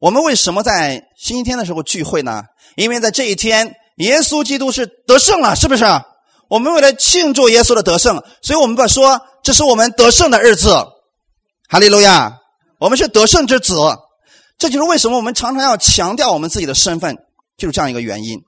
[0.00, 2.44] 我们为什么在星期天的时候聚会呢？
[2.74, 5.84] 因为在这一天，耶稣基督是得胜了，是不是？
[6.48, 10.70] 我们为了庆祝耶稣的得胜，所以我们把说这是我们得胜的日子。
[11.68, 12.38] 哈利路亚！
[12.78, 13.74] 我们是得胜之子，
[14.58, 17.16] 这就是为什么我们常常要强调我们自己的身份，
[17.56, 18.38] 就是这样一个原因。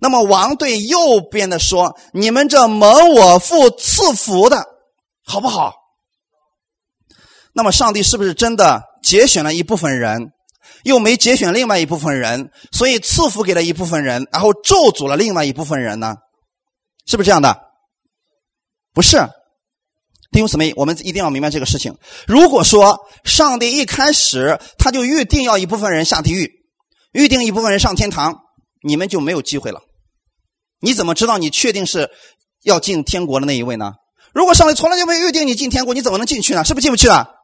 [0.00, 4.64] 那么王对右边的说：“你们这蒙我父赐福的，
[5.24, 5.74] 好不好？”
[7.54, 8.82] 那么上帝是不是真的？
[9.02, 10.32] 节选了一部分人，
[10.84, 16.16] 又没节选另外一部分人，所以赐福给了一部分人，然后咒诅了另外一部分人呢？
[17.06, 17.58] 是不是这样的？
[18.94, 19.18] 不是，
[20.30, 21.96] 弟兄姊妹，我们一定要明白这个事情。
[22.26, 26.50] 如果说上帝一开始他就预定要一部分人下地狱，
[27.12, 28.36] 预定一部分人上天堂，
[28.82, 29.80] 你们就没有机会了。
[30.80, 32.10] 你怎么知道你确定是
[32.62, 33.92] 要进天国的那一位呢？
[34.32, 36.64] 如果上帝从来就没预定你进天国，你怎么能进去呢？
[36.64, 37.34] 是不是进不去了？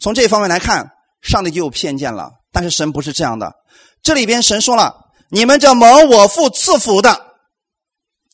[0.00, 0.90] 从这方面来看。
[1.24, 3.56] 上帝就有偏见了，但是神不是这样的。
[4.02, 7.34] 这里边神说了：“你们这蒙我父赐福的，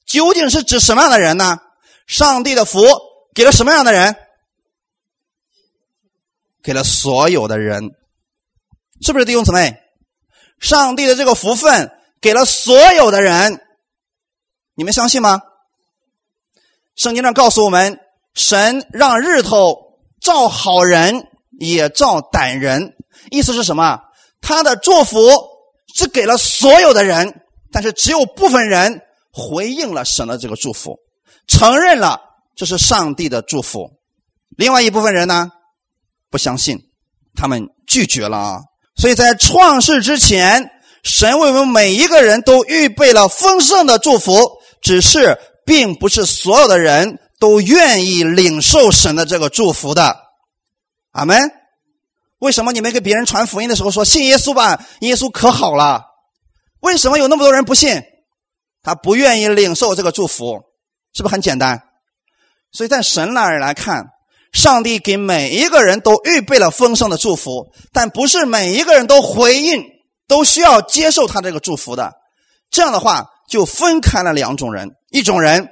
[0.04, 1.58] 究竟是指什么样的人呢？
[2.06, 2.84] 上帝的福
[3.34, 4.16] 给了什么样的人？
[6.62, 7.92] 给了所有的人，
[9.00, 9.80] 是不是弟兄姊妹？
[10.58, 13.62] 上帝的这个福分给了所有的人，
[14.74, 15.40] 你们相信吗？
[16.96, 18.00] 圣经上告诉我们，
[18.34, 21.28] 神让日头照好人。
[21.60, 22.94] 也照歹人，
[23.32, 23.98] 意思是什么？
[24.40, 25.18] 他的祝福
[25.94, 29.00] 是给了所有的人，但是只有部分人
[29.32, 30.96] 回应了神的这个祝福，
[31.46, 32.20] 承认了
[32.56, 33.90] 这是上帝的祝福。
[34.56, 35.50] 另外一部分人呢，
[36.30, 36.78] 不相信，
[37.36, 38.60] 他们拒绝了啊。
[38.96, 40.70] 所以在创世之前，
[41.02, 50.16] 神为我们每一个人都预备了丰盛的祝福，只是并不是所有的人都愿意领受神的这个祝福的。
[51.12, 51.57] 阿门。
[52.38, 54.84] 为什么你们给别人传福音的时候说信耶稣吧？
[55.00, 56.02] 耶稣可好了。
[56.80, 58.02] 为什么有那么多人不信？
[58.82, 60.60] 他不愿意领受这个祝福，
[61.12, 61.82] 是不是很简单？
[62.70, 64.04] 所以在神那儿来看，
[64.52, 69.82] 上帝给每一个人都预备了丰盛的祝福，但不是每一个人都回应，
[70.28, 72.12] 都需要接受他这个祝福的。
[72.70, 75.68] 这样的话，就分开了两种人：一种人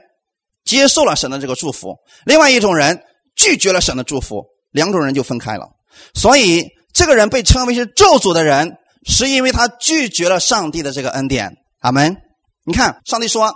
[0.64, 3.00] 接受了神的这个祝福，另外一种人
[3.36, 4.44] 拒绝了神的祝福。
[4.72, 5.68] 两种人就分开了，
[6.14, 11.52] 所以这个人被称为是咒诅的人，是因为他拒绝了上帝的这个恩典。
[11.80, 12.16] 阿门。
[12.64, 13.54] 你看，上帝说：“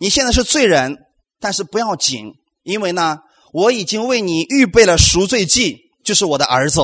[0.00, 0.96] 你现在是罪人，
[1.38, 3.18] 但是不要紧，因为呢，
[3.52, 6.80] 我已经为你预备了赎罪祭，就是我的儿子，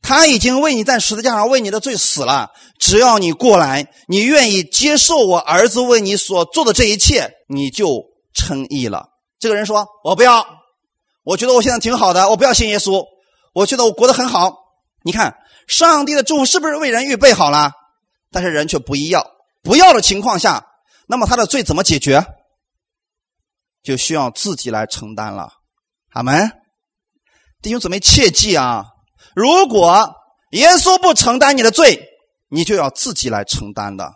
[0.00, 2.48] 他已经为你在十字架上为你的罪死了。
[2.78, 10.46] 只要你过来，你愿意接受我儿子为你所做的这一切，你就称义了。”这个人说：“我不要。”
[11.24, 13.04] 我觉得我现在挺好的，我不要信耶稣。
[13.54, 14.58] 我觉得我过得很好。
[15.02, 17.72] 你看，上帝的祝福是不是为人预备好了？
[18.30, 19.24] 但是人却不一样，
[19.62, 20.66] 不要的情况下，
[21.06, 22.26] 那么他的罪怎么解决？
[23.82, 25.52] 就需要自己来承担了。
[26.10, 26.50] 阿门。
[27.62, 28.84] 弟兄姊妹，切记啊！
[29.34, 30.14] 如果
[30.50, 32.08] 耶稣不承担你的罪，
[32.48, 34.12] 你就要自己来承担的。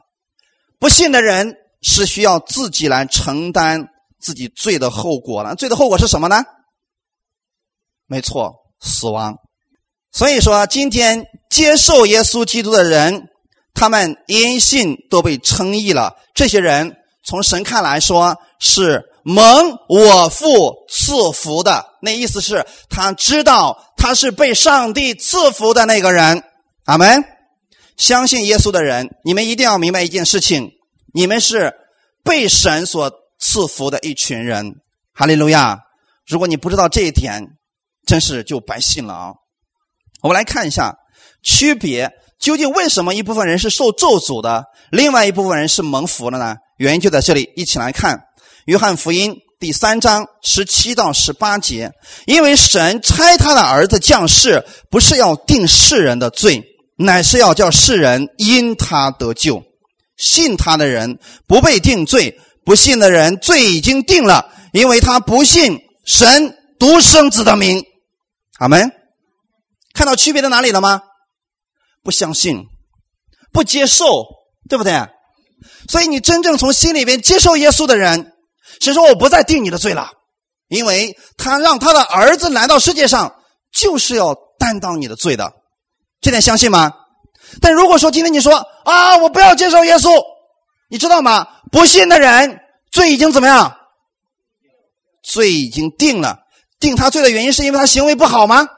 [0.79, 3.89] 不信的人是需要自己来承担
[4.21, 5.55] 自己罪的后果了。
[5.55, 6.45] 罪的后果是什么呢？
[8.07, 9.37] 没错，死亡。
[10.13, 13.29] 所以说，今天接受耶稣基督的人，
[13.75, 16.17] 他们因信都被称义了。
[16.35, 26.43] 这些人从神看来说是蒙我父赐福的，那意思是他知道他是被上帝赐福的那个人。
[26.85, 27.25] 阿门。
[27.97, 30.71] 相信耶稣的人，你们一定要明白一件事情：
[31.13, 31.75] 你们是
[32.23, 34.77] 被神所赐福的一群人。
[35.13, 35.81] 哈利路亚！
[36.25, 37.58] 如果你不知道这一点，
[38.09, 39.33] 真是就白信了啊！
[40.23, 40.97] 我们来看一下
[41.43, 46.57] 区别，究竟为什么一部分人是受咒诅的，另外一部分人是蒙福的呢？
[46.79, 48.17] 原因就在这里，一起来看
[48.65, 51.93] 《约翰福音》第三章十七到十八节。
[52.25, 56.65] 因为神差他的儿子降世，不是要定世人的罪。
[56.97, 59.63] 乃是要叫世人因他得救，
[60.17, 67.85] 信他的人不被定罪，不信的人罪已经定了，因为他不信神独生子的名。
[68.59, 68.93] 阿门。
[69.95, 71.03] 看到区别在哪里了吗？
[72.05, 72.67] 不相信，
[73.53, 74.25] 不接受，
[74.69, 75.09] 对不对？
[75.89, 78.33] 所以你真正从心里边接受耶稣的人，
[78.81, 80.13] 神说我不再定你的罪了，
[80.69, 83.35] 因为他让他的儿子来到世界上，
[83.73, 85.53] 就是要担当你的罪的。
[86.21, 86.93] 这点相信吗？
[87.61, 90.11] 但如果说今天你说啊，我不要接受耶稣，
[90.89, 91.49] 你知道吗？
[91.73, 92.61] 不信的人
[92.93, 93.77] 罪已经怎么样？
[95.25, 96.39] 罪已经定了。
[96.81, 98.69] 定他罪的原因是因为他行为不好吗？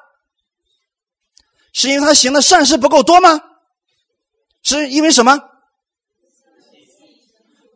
[1.73, 3.41] 是因为他行的善事不够多吗？
[4.63, 5.39] 是因为什么？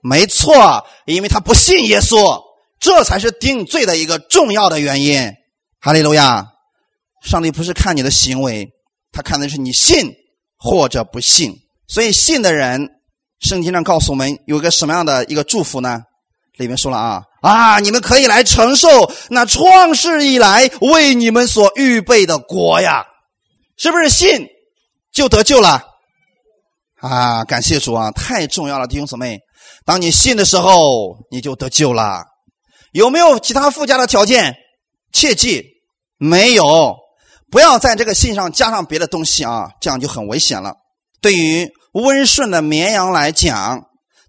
[0.02, 2.42] 没错，因为他不信耶稣，
[2.78, 5.32] 这才是定罪的一个重要的原因。
[5.80, 6.52] 哈利路亚！
[7.22, 8.70] 上帝不是看你的行为。
[9.12, 10.12] 他看的是你信
[10.58, 11.54] 或者不信，
[11.86, 12.90] 所以信的人，
[13.38, 16.02] 圣经上告诉我们有一个什么样的一个祝福呢？
[16.56, 18.88] 里面说了啊啊，你们可以来承受
[19.28, 23.04] 那创世以来为你们所预备的国呀，
[23.76, 24.46] 是不是信
[25.12, 25.82] 就得救了？
[27.02, 29.40] 啊，感谢主啊，太重要了，弟兄姊妹，
[29.84, 32.24] 当你信的时候，你就得救了。
[32.92, 34.56] 有没有其他附加的条件？
[35.12, 35.64] 切记，
[36.16, 36.96] 没有。
[37.50, 40.72] 不要在这个信上加上别的东西啊，这样就很危险了。
[41.20, 43.82] 对于温顺的绵羊来讲，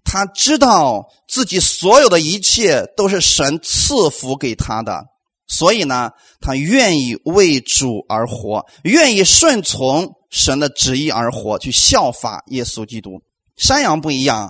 [0.08, 5.04] 他知道自己所有的一切都是神赐福给他的，
[5.48, 13.20] 所以呢，他愿意为主而活，愿意顺从神的旨意而活，去效法耶稣基督。
[13.56, 14.48] 山羊不一样，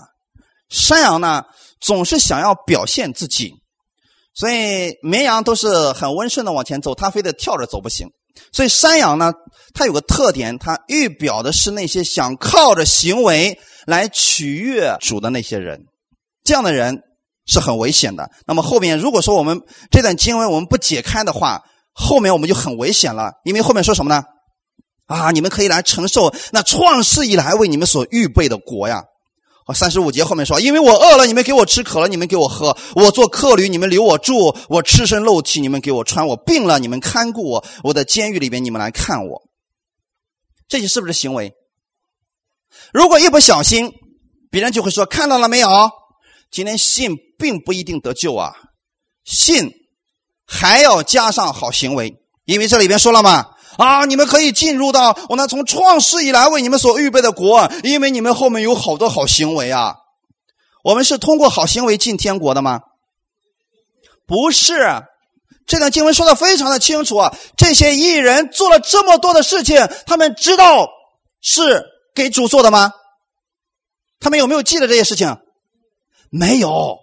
[0.69, 1.43] 山羊呢
[1.81, 3.55] 总是想要表现自己，
[4.35, 8.11] 所以绵羊都是很温顺的往前走，它非得跳着走不行。
[8.53, 9.33] 所以山羊呢，
[9.75, 15.85] 它有个特点，它预表的是那些想靠着行为来取悦主的那些人，
[16.45, 16.99] 这样的人
[17.47, 18.31] 是很危险的。
[18.47, 24.23] 那么后面如果说我们这段经文我们不解开的话，后面我们就很危险了，因为后面说什么呢？
[25.07, 29.05] 啊，你们可以来承受那创世以来为你们所预备的国呀。
[29.69, 39.43] 好，三十五节后面说：“因为我饿了，你们给我吃；渴了，你们给我喝；我做客旅，你们留我住；我赤身露体，你们给我穿；我病了，你们看顾我；我在监狱里边，你们来看我。”
[40.69, 41.53] 这些是不是行为？
[42.93, 43.93] 如果一不小心，
[44.53, 45.69] 别人就会说：“看到了没有？
[46.53, 48.55] 今天信并不一定得救啊，
[49.25, 49.73] 信
[50.47, 53.47] 还要加上好行为，因为这里边说了嘛。”
[53.77, 54.05] 啊！
[54.07, 59.97] 你们可以进入到我那从创世以来为你们所预备的国，因为你们后面有好多好行为啊。
[60.83, 62.81] 我们是通过好行为进天国的吗？
[64.27, 65.03] 不是，
[65.67, 67.35] 这段经文说的非常的清楚啊。
[67.57, 70.89] 这些艺人做了这么多的事情，他们知道
[71.41, 71.85] 是
[72.15, 72.93] 给主做的吗？
[74.21, 75.37] 他们有没有记得这些事情？
[76.31, 76.97] 没有。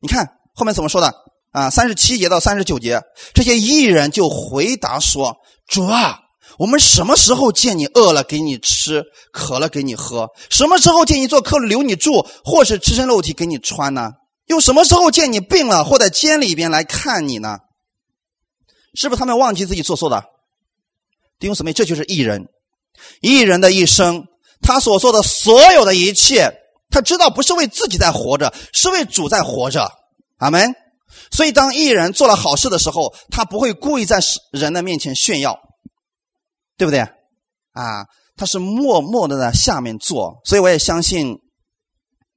[0.00, 1.12] 你看后面怎么说的？
[1.52, 3.02] 啊，三十七节到三十九节，
[3.34, 5.36] 这些艺人就回答说。
[5.68, 6.18] 主啊，
[6.58, 10.28] 我们什么时候见你饿了给你吃，渴了给你喝？
[10.50, 14.12] 什么时候见你做客留你住，或是赤身露体给你穿呢？
[14.46, 17.58] 又什么时候见你病了或在监里边来看你呢？
[18.94, 20.24] 是不是他们忘记自己做错的？
[21.38, 22.48] 弟兄姊妹，这就是艺人，
[23.20, 24.26] 艺人的一生，
[24.60, 26.52] 他所做的所有的一切，
[26.90, 29.90] 他知道不是为自己在活着，是为主在活着。
[30.36, 30.74] 阿门。
[31.30, 34.18] 所以，当艺人做了好事的时候，他不会故意在
[34.50, 35.58] 人的面前炫耀，
[36.76, 37.00] 对不对？
[37.72, 38.06] 啊，
[38.36, 40.40] 他是默默的在下面做。
[40.44, 41.38] 所以，我也相信，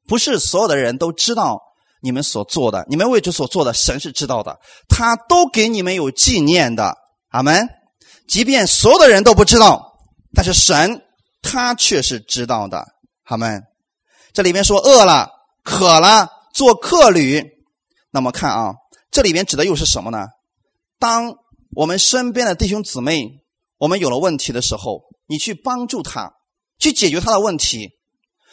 [0.07, 1.59] 不是所有的人都知道
[2.01, 6.95] 你们所做的，你们为主所做的，神是知道的，他都给你们有纪念的。
[7.29, 7.67] 阿门。
[8.27, 9.97] 即便所有的人都不知道，
[10.33, 11.01] 但是神
[11.41, 12.85] 他却是知道的。
[13.25, 13.63] 阿门。
[14.33, 15.29] 这里面说饿了、
[15.63, 17.54] 渴了，做客旅。
[18.15, 18.75] 那么看啊，
[19.11, 20.27] 这里面指的又是什么呢？
[20.99, 21.33] 当
[21.75, 23.41] 我们身边的弟兄姊妹，
[23.77, 26.31] 我们有了问题的时候，你去帮助他，
[26.79, 27.89] 去解决他的问题，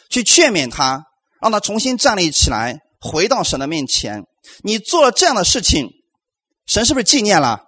[0.09, 1.05] 去劝勉他，
[1.41, 4.25] 让他重新站立起来，回到神的面前。
[4.63, 5.87] 你做了这样的事情，
[6.65, 7.61] 神是不是纪念了？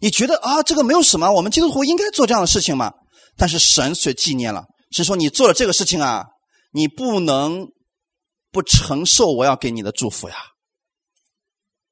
[0.00, 2.92] 你觉得啊，这个没有什么，我们基督徒应该做这样的事情吗？
[3.36, 6.24] 但是神却纪念了，是说你做了这个事情啊，
[6.72, 7.68] 你不能
[8.50, 10.34] 不承受我要给你的祝福呀。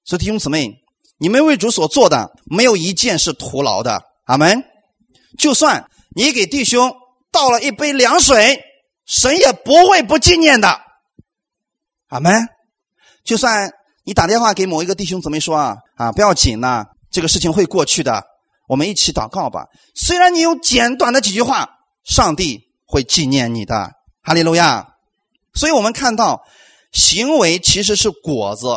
[0.08, 0.72] 所以弟兄姊妹，
[1.18, 4.02] 你们为主所做的，没有一件是徒劳的。
[4.24, 4.64] 阿门。
[5.36, 6.96] 就算你给弟兄
[7.30, 8.58] 倒了一杯凉水，
[9.04, 10.80] 神也不会不纪念的。
[12.08, 12.48] 阿门。
[13.22, 13.70] 就算
[14.06, 16.86] 你打电话给某一个弟兄姊妹说啊啊，不要紧呐。
[17.10, 18.24] 这个事情会过去的，
[18.66, 19.66] 我们一起祷告吧。
[19.94, 21.68] 虽然你用简短的几句话，
[22.02, 23.92] 上帝会纪念你的，
[24.22, 24.88] 哈利路亚。
[25.52, 26.40] 所以我们看到，
[26.92, 28.68] 行为其实是果子。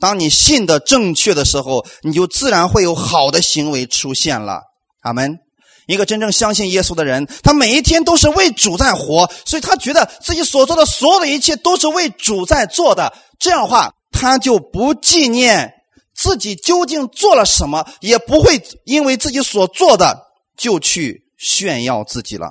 [0.00, 4.62] 当你信的正确的时候，你就自然会有好的行为出现了。
[5.02, 5.38] 阿门。
[5.86, 13.12] 一个真正相信耶稣的人，他每一天都是为主在活，所以他觉得自己所做的所有的一切都是为主在做的。
[13.38, 15.72] 这样的话，他就不纪念。
[16.14, 20.26] 自己究竟做了什么，也不会因为自己所做的
[20.56, 22.50] 就去炫耀自己了。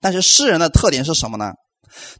[0.00, 1.52] 但是世人的特点是什么呢？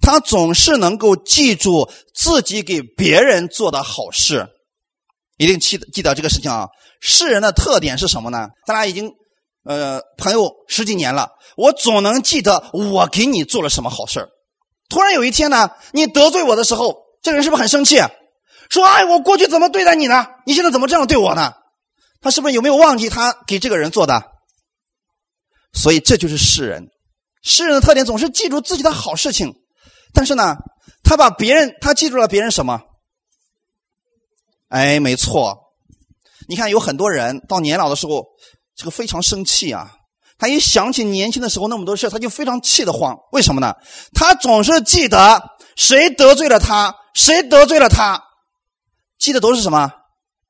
[0.01, 4.47] 他总是能够记住自己给别人做的好事，
[5.37, 6.68] 一定记得记得这个事情啊。
[7.01, 8.49] 世人的特点是什么呢？
[8.66, 9.12] 咱俩已经
[9.64, 14.29] 呃朋友十几年了，我总能记得我给你做了什么好事
[14.89, 17.97] 突然有一天呢，你得罪我的时候，这个人是不是很生气？
[18.70, 20.27] 说：“哎，我过去怎么对待你呢？
[20.47, 21.53] 你现在怎么这样对我呢？”
[22.22, 24.22] 他是不是有没有忘记他给这个人做的？
[25.75, 26.89] 所以这就是世人，
[27.43, 29.55] 世人的特点总是记住自己的好事情，
[30.14, 30.56] 但是呢，
[31.02, 32.80] 他把别人他记住了别人什么？
[34.68, 35.58] 哎，没错，
[36.48, 38.24] 你看有很多人到年老的时候，
[38.74, 39.92] 这个非常生气啊。
[40.38, 43.16] 他一想起年轻的时候那么多事，他就非常气得慌。
[43.32, 43.74] 为什么呢？
[44.14, 45.42] 他总是记得
[45.76, 48.22] 谁得罪了他，谁得罪了他。
[49.18, 49.92] 记得都是什么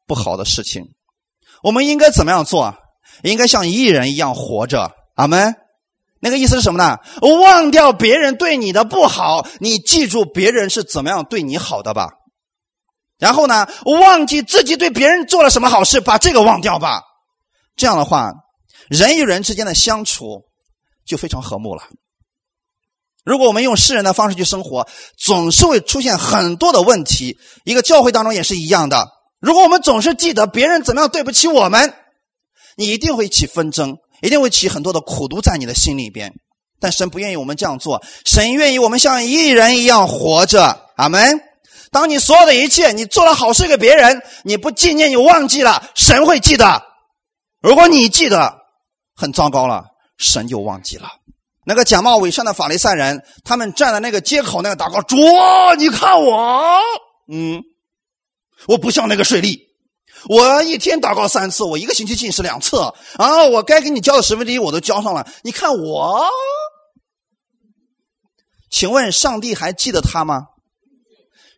[0.07, 0.87] 不好的事情？
[1.63, 2.75] 我们应该怎么样做？
[3.23, 4.91] 应该像艺人一样活着。
[5.15, 5.55] 阿门。
[6.25, 6.97] 那个意思是什么呢？
[7.21, 12.09] 忘掉别人对你的不好，你记住别人是怎么样对你好的吧。
[13.19, 17.03] 然后呢，忘记自己对别人做了什么好事，把这个忘掉吧。
[17.77, 18.33] 这样的话，
[18.89, 20.45] 人与人之间的相处
[21.05, 21.83] 就非常和睦了。
[23.23, 27.37] 如果我们用世人的方式去生活，总是会出现很多的问题。
[27.67, 29.09] 一个教会当中也是一样的。
[29.41, 31.93] 如果我们总是记得别人怎么样对不起我们，
[32.79, 36.33] 你一定会起纷争，一定会起很多的苦毒在你的心里边。
[36.81, 40.81] 但神不愿意我们这样做，神愿意我们像艺人一样活着。
[40.97, 41.41] 阿门。
[41.91, 46.83] 当你所有的一切，你做了好事给别人，你不纪念，你忘记了，神会记得。
[47.61, 48.55] 如果你记得，
[49.15, 49.85] 很糟糕了，
[50.19, 51.09] 神就忘记了。
[51.67, 55.17] 那个假冒伪善的法利赛人，他们站在那个街口那个祷告，主，
[55.79, 56.81] 你看我，
[57.33, 57.63] 嗯，
[58.67, 59.59] 我不像那个税吏，
[60.29, 62.79] 我一天祷告三次，我一个星期进食两次
[63.17, 66.27] 啊，我该给你交的十分之一我都交上了，你看我，
[68.71, 70.47] 请问上帝还记得他吗？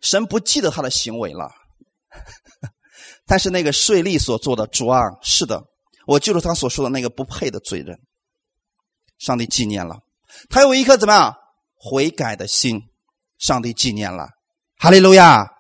[0.03, 1.51] 神不记得他的行为了，
[3.27, 5.63] 但是那个税吏所做的，主啊，是的，
[6.07, 7.99] 我就是他所说的那个不配的罪人。
[9.19, 10.01] 上帝纪念了，
[10.51, 11.35] 他有一颗怎么样
[11.75, 12.83] 悔改的心，
[13.39, 14.29] 上帝纪念了，
[14.79, 15.56] 哈利路亚。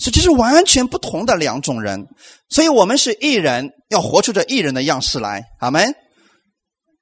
[0.00, 2.08] 所以这是完全不同的两种人，
[2.48, 5.44] 所以我们是艺人，要活出这艺人的样式来。
[5.60, 5.94] 阿门。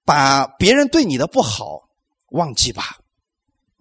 [0.05, 1.81] 把别人对你的不好
[2.31, 2.97] 忘记吧，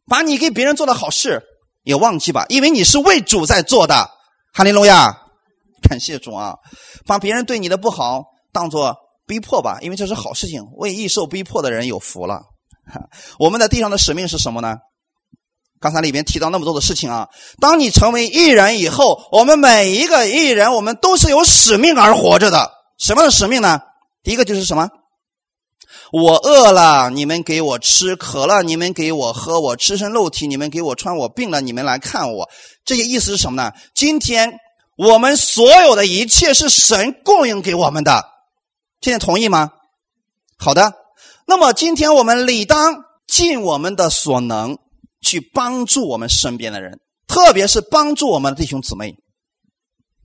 [0.05, 1.41] 把你给别人做的好事
[1.84, 4.09] 也忘记吧，因为你是为主在做的。
[4.53, 5.18] 哈利路亚，
[5.82, 6.55] 感谢主啊！
[7.05, 8.95] 把别人对你的不好当做。
[9.26, 10.63] 逼迫吧，因为这是好事情。
[10.78, 12.43] 为易受逼迫的人有福了。
[13.39, 14.78] 我们在地上的使命是什么呢？
[15.80, 17.28] 刚才里边提到那么多的事情啊。
[17.60, 22.72] 当你成为艺人以后，我们每一个艺人，我们都是有使命而活着的。
[22.98, 23.80] 什么的使命呢？
[24.24, 24.90] 第一个就是什么？
[26.12, 32.50] 我饿了，你们给我吃；渴了，你们给我喝；我赤身露体，你们给我穿；我病了，你们来看我。
[32.86, 33.74] 这些意思是什么呢？
[33.94, 34.54] 今天
[34.98, 38.24] 我们所有的一切是神供应给我们的。
[39.02, 39.72] 现在同意吗？
[40.58, 40.94] 好的，
[41.46, 44.78] 那么今天我们理当尽我们的所能，
[45.22, 49.15] 去帮助我们身边的人，特别是帮助我们的弟兄姊妹。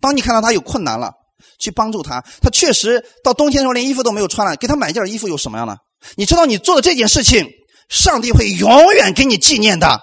[0.00, 1.12] 当你看到他有困难了，
[1.58, 2.22] 去帮助他。
[2.40, 5.76] 他确实到冬天的时候连衣服都没有穿了，给他买件衣服有什么样呢？
[6.16, 7.48] 你知道你做的这件事情，
[7.88, 10.00] 上帝会永远给你纪念的。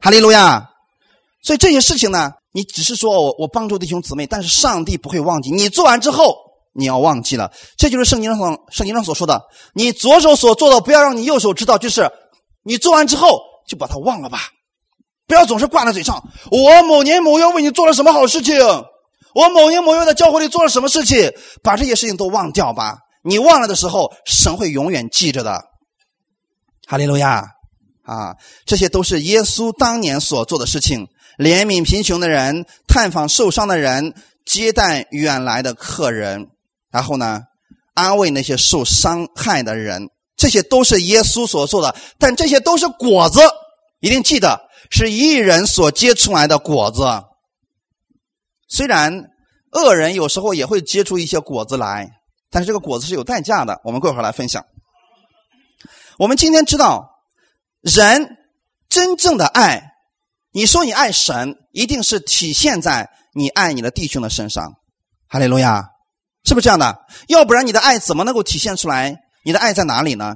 [0.00, 0.66] 哈利路亚。
[1.42, 6.34] 所以这些事情呢，你只是说我我帮助弟兄姊妹，但是上帝不会忘记你做完之后
[6.74, 7.50] 你要忘记了。
[7.76, 9.42] 这就是圣经上圣经上所说的，
[9.74, 12.10] 你左手所做的不要让你右手知道，就是
[12.62, 13.40] 你做完之后
[13.70, 14.40] 就把它忘了吧，
[15.28, 16.24] 不要总是挂在嘴上。
[16.50, 18.58] 我某年某月为你做了什么好事情，
[19.32, 22.98] 我某年某月在教会里做了什么事情，把这些事情都忘掉吧。
[23.22, 25.62] 你忘了的时候，神会永远记着的。
[26.88, 27.44] 哈利路亚
[28.02, 28.34] 啊！
[28.66, 31.06] 这些都是耶稣当年所做的事情。
[31.38, 34.14] 怜悯贫穷的人，探访受伤的人，
[34.44, 36.48] 接待远来的客人，
[36.90, 37.42] 然后呢，
[37.94, 41.94] 安慰那些受伤害的人，这些都是耶稣所做的。
[42.18, 43.40] 但这些都是果子，
[44.00, 47.04] 一定记得是一人所结出来的果子。
[48.68, 49.30] 虽然
[49.72, 52.10] 恶人有时候也会结出一些果子来，
[52.50, 53.80] 但是这个果子是有代价的。
[53.84, 54.64] 我们过会儿来分享。
[56.18, 57.22] 我们今天知道，
[57.80, 58.36] 人
[58.88, 59.92] 真正的爱。
[60.52, 64.74] 你说你爱神，一定是体现在你爱你的弟兄的身上，
[65.28, 65.90] 哈利路亚，
[66.44, 67.04] 是不是这样的？
[67.28, 69.16] 要不然你的爱怎么能够体现出来？
[69.44, 70.34] 你的爱在哪里呢？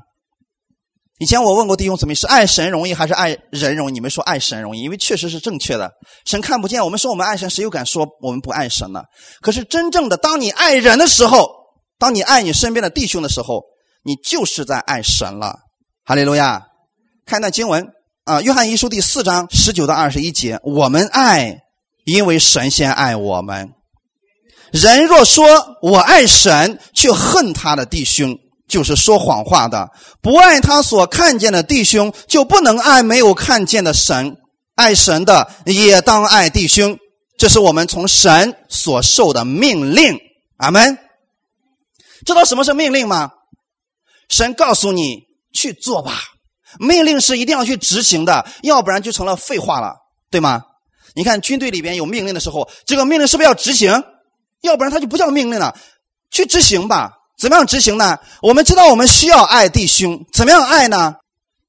[1.25, 3.93] 以前我问过弟兄姊妹，是爱神容易还是爱人容易？
[3.95, 5.91] 你们说爱神容易，因为确实是正确的。
[6.27, 9.01] 神看不见，我们说我们爱神，谁又敢说我们不爱神呢？
[9.41, 11.49] 可是真正的，当你爱人的时候，
[11.99, 13.63] 当你爱你身边的弟兄的时候，
[14.05, 15.61] 你就是在爱神了，
[16.05, 16.67] 哈利路亚。
[17.25, 17.89] 看那经文。
[18.25, 21.63] 啊，约翰一书第四章十九到二十一节，我们爱，
[22.05, 23.71] 因为神先爱我们。
[24.73, 25.47] 人若说
[25.81, 28.39] 我爱神，却恨他的弟兄，
[28.69, 29.87] 就是说谎话的；
[30.21, 34.37] 不爱他所看见的弟兄，就不能爱没有看见的神。
[34.75, 36.99] 爱神的也当爱弟兄，
[37.39, 40.19] 这是我们从神所受的命令。
[40.57, 40.99] 阿门。
[42.25, 43.31] 知道什么是命令吗？
[44.29, 46.21] 神告诉你去做吧。
[46.81, 49.95] 命令是一定要去执行的，要不然就成了废话了，
[50.31, 50.63] 对吗？
[51.15, 54.03] 你看军队里边有命令的时候，这个命令是不是要执行？
[54.63, 55.77] 要不然它就不叫命令了。
[56.31, 58.19] 去执行吧，怎么样执行呢？
[58.43, 61.15] 我们知道我们需要爱弟兄，怎么样爱呢？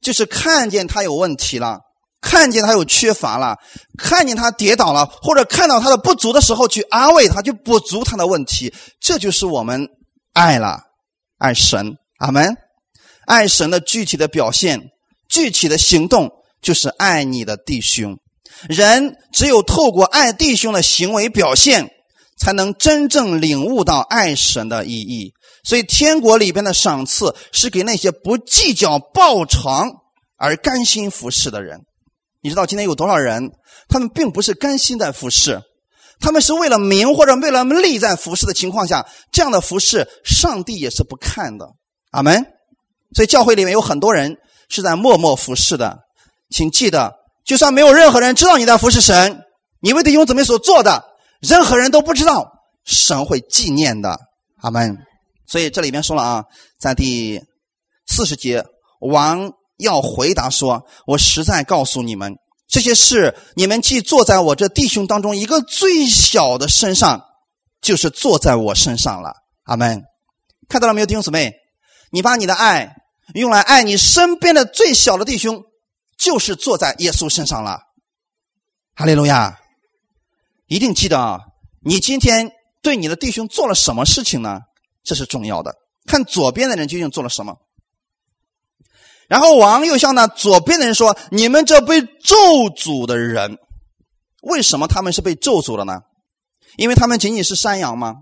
[0.02, 1.80] 就是看见他有问题了，
[2.22, 3.56] 看见他有缺乏了，
[3.98, 9.88] 看见他跌倒了，或者看到他的不足的时候去安慰他，去补足他的问题，这就是我们
[10.34, 10.80] 爱了，
[11.40, 12.56] 爱神，阿门。
[13.26, 14.80] 爱神的具体的表现。
[15.28, 16.30] 具体的行动
[16.62, 18.16] 就是爱你的弟兄。
[18.70, 21.90] 人只有透过爱弟兄的行为表现，
[22.38, 25.34] 才能真正领悟到爱神的意义。
[25.66, 29.92] 所以，天国里边的赏赐是给那些不计较报偿
[30.38, 31.82] 而甘心服侍的人。
[32.42, 33.52] 你知道今天有多少人？
[33.90, 35.62] 他们并不是甘心在服侍，
[36.20, 41.68] 他们是为了名或者为了利在服侍的情况下，这样的服侍，上帝也是不看的。
[42.12, 42.46] 阿门。
[43.14, 44.38] 所以，教会里面有很多人。
[44.68, 46.00] 是在默默服侍的，
[46.50, 47.14] 请记得，
[47.46, 49.44] 就算没有任何人知道你在服侍神，
[49.80, 51.06] 你为弟兄姊妹所做的，
[51.40, 52.52] 任何人都不知道，
[52.84, 54.18] 神会纪念的。
[54.62, 54.98] 阿门。
[55.48, 56.46] 所以这里面说了啊，
[56.78, 57.42] 在第
[58.08, 58.66] 四十节，
[59.00, 62.36] 王要回答说：“我实在告诉你们，
[62.68, 67.24] 这些事你们既坐在我这弟兄当中一个最小的身上，
[67.82, 69.34] 就是坐在我身上了。”
[69.66, 70.04] 阿门。
[70.68, 71.54] 看到了没有，弟兄姊妹？
[72.12, 72.96] 你把你的爱。
[73.34, 75.64] 用来爱你身边的最小的弟兄，
[76.16, 77.80] 就是坐在耶稣身上了。
[78.94, 79.58] 哈利路亚！
[80.68, 81.40] 一定记得啊，
[81.84, 82.52] 你今天
[82.84, 84.60] 对你的弟兄做了什么事情呢？
[85.06, 85.76] 这是重要的。
[86.06, 87.56] 看左边的人究竟做了什么。
[89.28, 92.36] 然后王又向那左边的人说：“你们这被咒
[92.76, 93.58] 诅的人，
[94.42, 96.02] 为什么他们是被咒诅的呢？
[96.76, 98.16] 因为他们仅仅是山羊吗？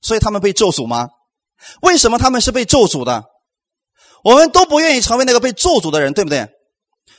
[0.00, 1.10] 所以他们被咒诅吗？
[1.82, 3.24] 为什么他们是被咒诅的？”
[4.24, 6.48] 我们都不愿意成为那个被咒诅的人，对不对？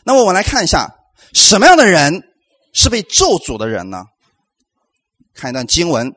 [0.05, 0.95] 那么我们来看一下，
[1.33, 2.23] 什么样的人
[2.73, 4.05] 是被咒诅的人呢？
[5.33, 6.11] 看一段经文，《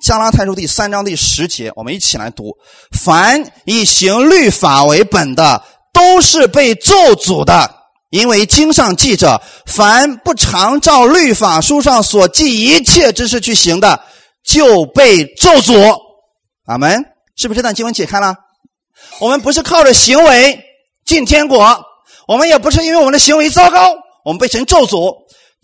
[0.00, 2.56] 加拉太书》第三章第十节，我们一起来读：
[2.92, 7.68] 凡以行律法为本的，都是被咒诅的，
[8.10, 14.00] 因为经上记着，凡不常照律法书上所记一切之事去行的，
[14.44, 15.96] 就被咒诅。
[16.66, 17.04] 阿门。
[17.36, 18.34] 是不是这段经文解开了？
[19.20, 20.60] 我们不是靠着行为
[21.06, 21.84] 进天国，
[22.26, 23.94] 我们也不是因为我们的行为糟糕，
[24.24, 25.14] 我们被神咒诅。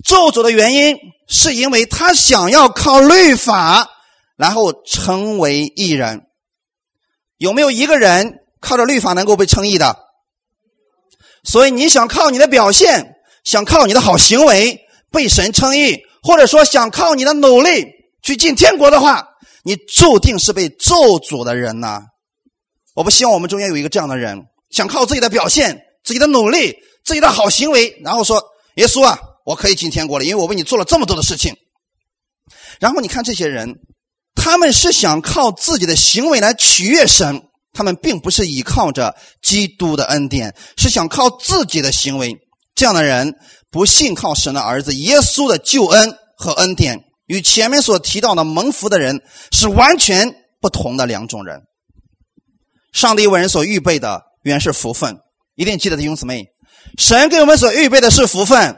[0.04, 0.96] 咒诅的原因
[1.28, 3.90] 是因为他想要靠律法，
[4.36, 6.22] 然后成为义人。
[7.36, 9.96] 有没有一个人靠着律法能够被称义的？
[11.42, 14.80] 所以你想靠你的表现想靠你的好行为
[15.10, 17.84] 被神称义，或者说想靠你的努力
[18.22, 19.28] 去进天国的话，
[19.62, 22.00] 你注定是被咒诅的人呐！
[22.94, 26.74] 我不希望我们中间有一个这样的人，想靠自己的表现、自己的努力、
[27.04, 28.42] 自己的好行为，然后说
[28.76, 31.54] ：“耶稣啊，我可以进天国了，因为我为你做了这么多的事情。”
[32.80, 33.74] 然后你看这些人，
[34.34, 42.36] 他们是想靠自己的行为来取悦神，他们并不是依靠着基督的恩典，是想靠自己的行为。
[42.74, 43.34] 这样的人
[43.70, 49.22] 不信靠神的儿子耶稣的救恩和恩典，与前面所提到的蒙福的人
[49.52, 51.60] 是完全不同的两种人。
[52.92, 55.16] 上帝为人所预备的原是福分，
[55.54, 56.44] 一定记得弟兄姊妹，
[56.98, 58.76] 神给我们所预备的是福分，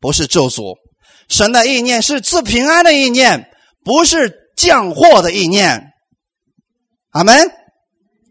[0.00, 0.74] 不是咒诅。
[1.28, 3.50] 神的意念是赐平安的意念，
[3.84, 5.92] 不是降祸的意念。
[7.12, 7.50] 阿门！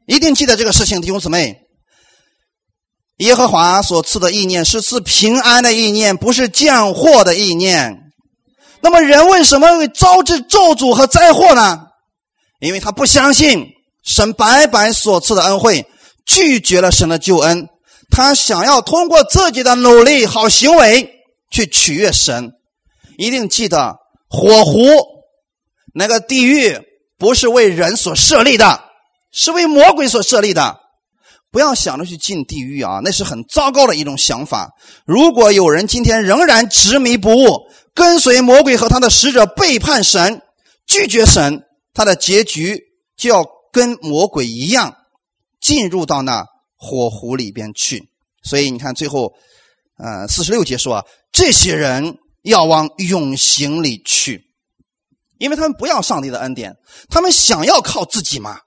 [0.05, 1.57] 一定记得这个事情，弟兄姊妹。
[3.17, 7.97] 耶和华所赐的意念是赐平安的意念，不是降祸的意念。
[8.81, 11.87] 那么，人为什么会招致咒诅和灾祸呢？
[12.61, 13.65] 因为他不相信
[14.03, 15.85] 神白白所赐的恩惠，
[16.25, 17.67] 拒绝了神的救恩。
[18.09, 21.09] 他想要通过自己的努力、好行为
[21.51, 22.51] 去取悦神。
[23.17, 23.97] 一定记得，
[24.29, 24.79] 火狐
[25.93, 26.77] 那个地狱
[27.17, 28.83] 不是为人所设立的，
[29.31, 30.79] 是为魔鬼所设立的。
[31.51, 34.69] 不要想着去进地狱啊，那是很糟糕的一种想法。
[35.05, 40.41] 如果有人今天仍然执迷不悟，跟随魔鬼和他的使者背叛神，
[40.85, 41.63] 拒绝神，
[41.93, 42.79] 他的结局
[43.17, 44.95] 就要跟魔鬼一样，
[45.59, 48.09] 进入到那火湖里边去。
[48.43, 49.33] 所以你看，最后，
[49.97, 52.17] 呃，四十六节说啊，这些人。
[52.41, 54.45] 要往永刑里去，
[55.39, 56.75] 因为他们不要上帝的恩典，
[57.09, 58.59] 他们想要靠自己嘛。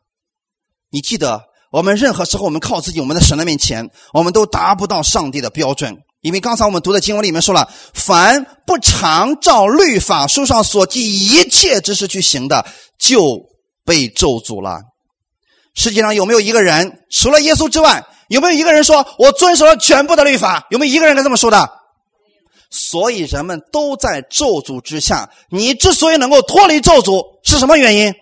[0.91, 5.97] 你记得，我们任何时候我们靠自己，我们在神的面前，我们都达不到上帝的标准。
[6.23, 12.65] 因为刚才我们读的经文里面说了，凡不常照律法书上所记一切之事去行的，
[12.99, 13.41] 就
[13.85, 14.81] 被咒诅了。
[15.75, 20.67] 世界上有没有一个人，除了耶稣之外，有没有一个人说我遵守了全部的律法？
[20.71, 21.69] 有没有一个人敢这么说的？
[22.73, 25.31] 所以人们都在咒诅之下。
[25.51, 28.15] 你之所以能够脱离咒诅，是什么原因？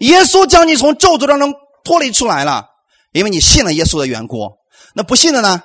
[0.00, 2.66] 耶稣将你从咒诅当中脱离出来了，
[3.12, 4.50] 因为你信了耶稣的缘故。
[4.94, 5.62] 那不信的呢，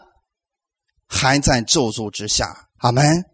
[1.07, 2.69] 还在咒诅之下。
[2.77, 3.25] 阿门。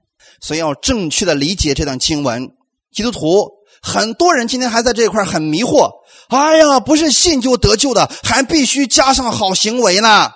[0.41, 2.49] 所以要正确的理解这段经文。
[2.91, 3.51] 基督徒
[3.81, 5.91] 很多人今天还在这一块很迷惑。
[6.29, 10.31] 哎呀，不是信就得救的，还必须加上好行为呢。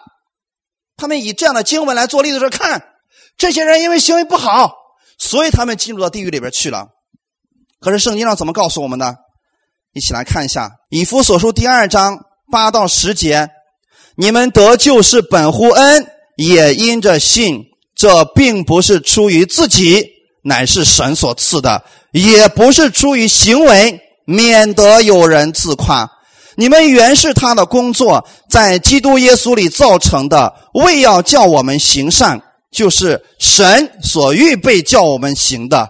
[0.97, 2.83] 他们以这样的经文来做例子说，看。
[3.39, 4.73] 这些人因为行为不好，
[5.17, 6.89] 所以他们进入到地狱里边去了。
[7.79, 9.15] 可是圣经上怎么告诉我们的？
[9.93, 12.19] 一起来看一下《以弗所书》第二章
[12.51, 13.49] 八到十节
[14.17, 17.63] ：“你们得救是本乎恩，也因着信。
[17.95, 20.05] 这并不是出于自己，
[20.43, 21.81] 乃是神所赐的；
[22.11, 26.09] 也不是出于行为，免得有人自夸。
[26.55, 35.89] 你们原是他的工作，在基督耶稣里造成的，为要叫我们行善。”就是神所预备叫我们行的，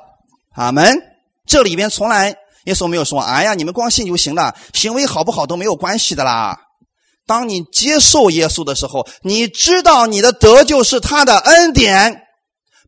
[0.55, 0.97] 阿门。
[1.45, 6.59] 这里边从来耶稣没有说：“哎呀，你们光信就行了，行为好不好都没有关系的啦。”
[7.25, 12.23] 当你接受耶稣的时候，你知道你的得救是他的恩典，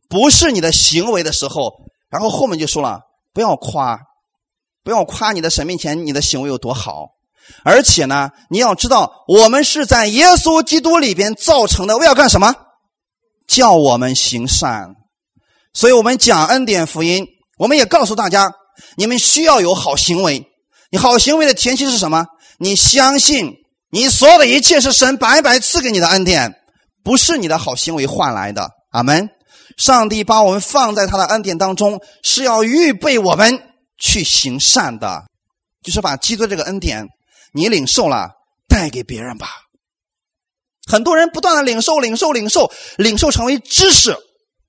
[0.08, 1.72] 不是你的行为的时候，
[2.08, 3.00] 然后后面就说了
[3.34, 3.98] ：“不要夸，
[4.82, 7.08] 不要夸你的神面前你的行为有多好，
[7.64, 12.54] 而且呢，你要知道我们是在耶稣基督里边造成的，我要干什么？”
[13.52, 14.94] 叫我们行善，
[15.74, 17.26] 所以我们讲恩典福音，
[17.58, 18.50] 我们也告诉大家，
[18.96, 20.42] 你们需要有好行为。
[20.90, 22.24] 你好行为的前提是什么？
[22.58, 23.52] 你相信
[23.90, 26.54] 你所有的一切是神白白赐给你的恩典，
[27.04, 28.70] 不是你的好行为换来的。
[28.90, 29.28] 阿门。
[29.76, 33.58] 上帝把我们放在他的恩典当中，是要预备我们
[33.98, 35.24] 去行善的，
[35.82, 37.06] 就是把基督这个恩典
[37.52, 38.30] 你领受了，
[38.66, 39.61] 带给别人吧。
[40.86, 44.16] 很多人不断的领受、领受、领受、领受，成为知识，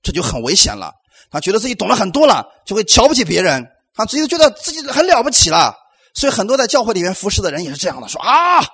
[0.02, 0.92] 这就很危险了。
[1.30, 5.74] 他觉得自己懂了很多了，就会瞧不起别人，他直接觉得自己很了不起了。
[6.14, 8.64] 所以很多在教会里面服侍的人也是这样的，说啊，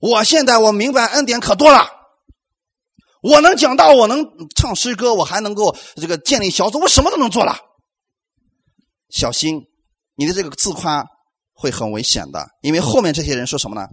[0.00, 1.88] 我现在我明白恩典可多了，
[3.22, 7.56] 我能讲道，我能唱诗歌，我还能够这个建立小组，我什么都能做了。
[9.08, 9.60] 小心，
[10.16, 11.04] 你的这个自夸
[11.54, 13.86] 会很危险的，因为后面这些人说什么呢？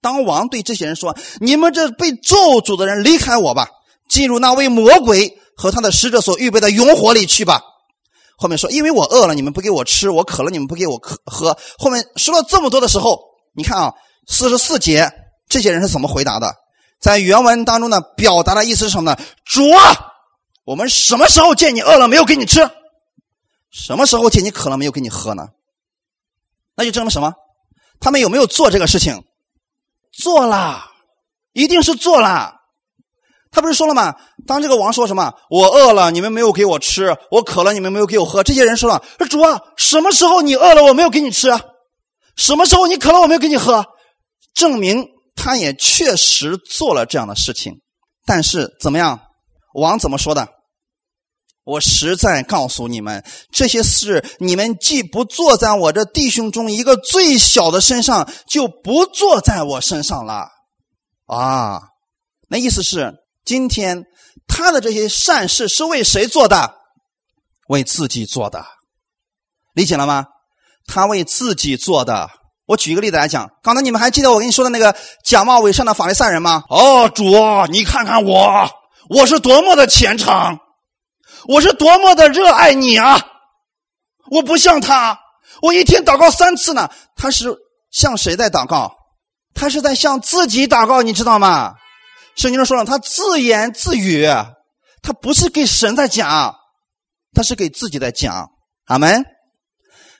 [0.00, 3.68] 当王对这些人说：“你们这被咒诅的人，离开我吧，
[4.08, 7.62] 进入那位魔鬼和他的使者所预备的永火里去吧。”
[8.36, 13.20] 后面说：“因为我饿了，你们不给我吃；我渴了，你们不给我喝。”喝后面说了这么多的时候，
[13.54, 13.92] 你看啊，
[14.26, 15.12] 四十四节
[15.48, 16.54] 这些人是怎么回答的？
[16.98, 19.18] 在原文当中呢，表达的意思是什么呢？
[19.44, 20.12] 主啊，
[20.64, 22.70] 我们什么时候见你饿了没有给你吃？
[23.70, 25.48] 什么时候见你渴了没有给你喝呢？
[26.74, 27.34] 那就证明什么？
[28.00, 29.22] 他们有没有做这个事情？
[30.20, 30.84] 做了，
[31.52, 32.54] 一定是做了。
[33.50, 34.14] 他不是说了吗？
[34.46, 35.34] 当这个王说什么？
[35.50, 38.44] 我饿了，你们没有给我吃；我渴了，你们没有给我喝。
[38.44, 41.50] 这些人说了：“说主啊，什么时候你饿了，我没有给你吃？
[42.36, 43.84] 什么时候你渴了，我没有给你喝？”
[44.54, 47.80] 证明他也确实做了这样的事情。
[48.24, 49.20] 但是怎么样？
[49.74, 50.46] 王怎么说的？
[51.70, 60.48] 我实在告诉你们，这些事你们既不做在我这弟兄中一个最小的身上，就不做在我身上了。
[61.26, 61.80] 啊，
[62.48, 63.14] 那意思是。
[63.42, 64.04] 今天
[64.46, 66.74] 他的这些善事是为谁做的？
[67.68, 68.64] 为自己做的，
[69.74, 70.26] 理解了吗？
[70.86, 72.28] 他为自己做的。
[72.66, 74.94] 我举一个例子来讲，刚才你们还记得我跟你说的那个
[75.24, 76.62] 假冒伪善的法利赛人吗？
[76.68, 77.24] 哦，主，
[77.70, 78.68] 你看看我，
[79.08, 80.58] 我是多么的虔诚，
[81.50, 83.20] 我是多么的热爱你啊！
[84.30, 85.18] 我不像他，
[85.62, 86.88] 我一天祷告三次呢。
[87.16, 87.52] 他是
[87.90, 88.94] 向谁在祷告？
[89.52, 91.74] 他是在向自己祷告，你知道吗？
[92.36, 94.24] 圣经上说了，他自言自语，
[95.02, 96.54] 他不是给神在讲，
[97.34, 98.48] 他是给自己在讲。
[98.86, 99.24] 阿门。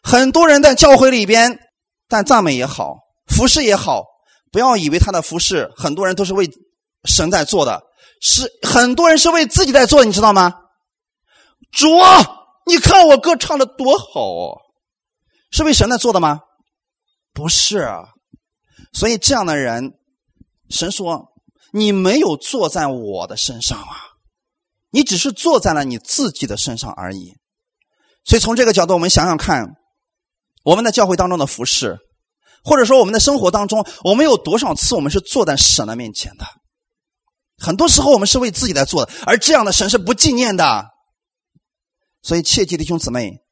[0.03, 1.61] 很多人在教会里边，
[2.09, 2.97] 但赞美也好，
[3.29, 4.03] 服侍也好，
[4.51, 6.51] 不要以为他的服侍，很多人都是为
[7.05, 7.81] 神在做的，
[8.21, 10.53] 是很多人是为自己在做，你知道吗？
[11.73, 12.25] 主啊，
[12.67, 14.61] 你看我歌唱的多好，
[15.51, 16.41] 是为神在做的吗？
[17.33, 17.89] 不是，
[18.93, 19.95] 所以这样的人，
[20.69, 21.29] 神说。
[21.73, 23.95] 你没有坐在我的身上啊，
[24.91, 27.37] 你只是坐在了你自己的身上而已。
[28.25, 29.77] 所以从这个角度，我们想想看，
[30.65, 31.97] 我们的教会当中的服饰，
[32.65, 36.45] 或者说我们的生活当中，我们有多少次我们是坐在神的面前的？
[37.57, 40.87] 很多时候我们是为自己在做的，而这样的神是不纪念的。
[42.23, 43.43] 所以切记弟兄姊妹，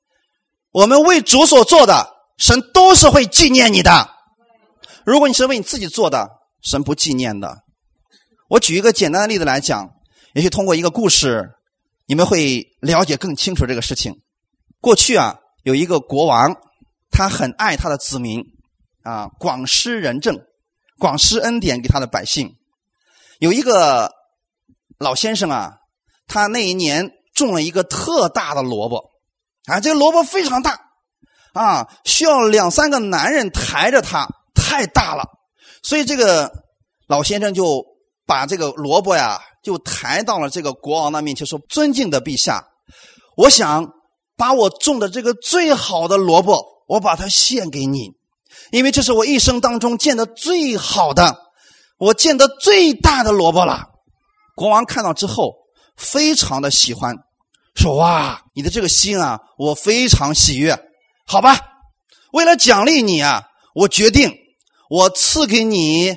[0.70, 4.10] 我们为主所做的，神都是会纪念你的。
[5.04, 6.28] 如果你是为你自己做的，
[6.62, 7.64] 神不纪念的。
[8.48, 9.90] 我举一个简单的例子来讲，
[10.34, 11.50] 也许通过一个故事，
[12.06, 14.20] 你们会了解更清楚这个事情。
[14.80, 16.56] 过去啊，有一个国王，
[17.10, 18.44] 他很爱他的子民，
[19.02, 20.38] 啊，广施仁政，
[20.98, 22.56] 广施恩典给他的百姓。
[23.38, 24.12] 有一个
[24.98, 25.78] 老先生啊，
[26.26, 29.10] 他那一年种了一个特大的萝卜，
[29.66, 30.78] 啊，这个萝卜非常大，
[31.54, 35.24] 啊，需要两三个男人抬着它，太大了，
[35.82, 36.52] 所以这个
[37.06, 37.84] 老先生就。
[38.28, 42.62] 把这个萝卜呀，就抬到了这个国王的面前，说：“尊敬的陛下，
[43.38, 43.88] 我想
[44.36, 48.10] 把我种的这个最好的萝卜，我把它献给你，
[48.70, 51.38] 因为这是我一生当中见的最好的，
[51.96, 53.86] 我见的最大的萝卜了。”
[54.54, 55.54] 国王看到之后，
[55.96, 57.16] 非常的喜欢，
[57.78, 60.78] 说：“哇，你的这个心啊，我非常喜悦。
[61.26, 61.58] 好吧，
[62.32, 64.34] 为了奖励你啊，我决定
[64.90, 66.14] 我赐给你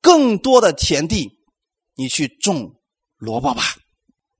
[0.00, 1.30] 更多的田地。”
[1.94, 2.72] 你去种
[3.18, 3.62] 萝卜吧！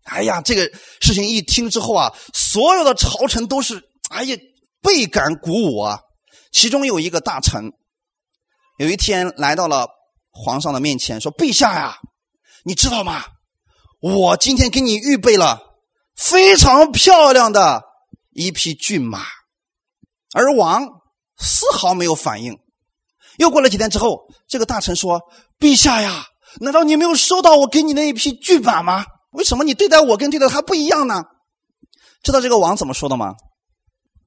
[0.04, 0.62] 哎呀，这个
[1.02, 4.34] 事情一听之后啊，所有的朝臣都是哎呀
[4.80, 6.00] 倍感鼓舞啊。
[6.50, 7.70] 其中有一个大臣，
[8.78, 9.86] 有一天来到了
[10.30, 11.98] 皇上的面前，说：“陛下呀，
[12.64, 13.22] 你知道吗？
[14.00, 15.60] 我今天给你预备了
[16.22, 17.82] 非常漂亮的
[18.30, 19.24] 一匹骏马。”
[20.32, 20.88] 而王
[21.36, 22.56] 丝毫没有反应。
[23.38, 25.20] 又过了几天之后，这个大臣说
[25.58, 26.26] ：“陛下呀。”
[26.60, 29.06] 难道你没有收到我给你那一匹骏马吗？
[29.30, 31.24] 为什么你对待我跟对待他不一样呢？
[32.22, 33.34] 知道这个王怎么说的吗？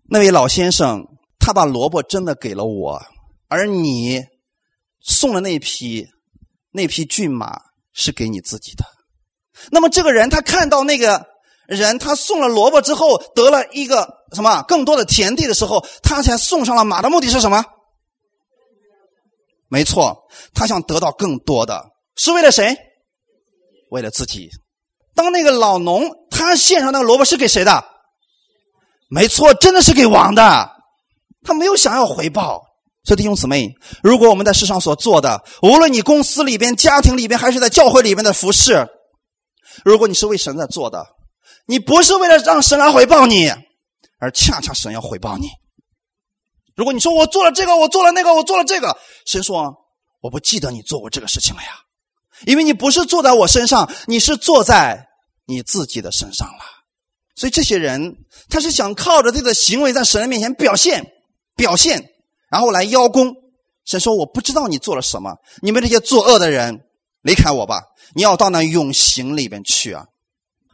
[0.09, 1.05] 那位老先生，
[1.37, 2.99] 他把萝卜真的给了我，
[3.47, 4.23] 而你
[5.01, 6.07] 送的那匹
[6.71, 7.61] 那匹骏马
[7.93, 8.83] 是给你自己的。
[9.69, 11.27] 那么这个人他看到那个
[11.67, 17.63] 人他送了萝卜之后得了一个什么更多的田地的时候，他才送上了马的目的是什么？
[19.67, 20.15] 没错，
[20.53, 21.83] 他想得到更多的。
[22.15, 22.77] 是为了谁？
[23.89, 24.49] 为了自己。
[25.15, 27.83] 当那个老农他献上那个萝卜是给谁的？
[29.09, 30.69] 没错，真的是给王的。
[31.43, 32.61] 他没有想要回报。
[33.03, 38.87] 所以弟兄姊妹，如果我们在世上所做的，无论你公司里边、家庭里边，还是在教会里面的服饰，
[39.83, 41.05] 如果你是为神在做的，
[41.65, 43.49] 你不是为了让神来回报你，
[44.19, 45.49] 而恰恰神要回报你。
[46.75, 49.75] 如果你说我做了这个，我做了那个，我做了这个，神说
[50.21, 51.69] 我不记得你做过这个事情了呀。
[52.45, 55.07] 因为你不是坐在我身上，你是坐在
[55.45, 56.63] 你自己的身上了。
[57.35, 58.17] 所以这些人，
[58.49, 61.05] 他是想靠着自己的行为在神的面前表现、
[61.55, 62.09] 表现，
[62.49, 63.33] 然后来邀功。
[63.85, 66.81] 神说：“我不知道你做了什么，你们这些作恶的人，
[67.21, 67.83] 离开我吧！
[68.15, 70.05] 你要到那永刑里边去啊！”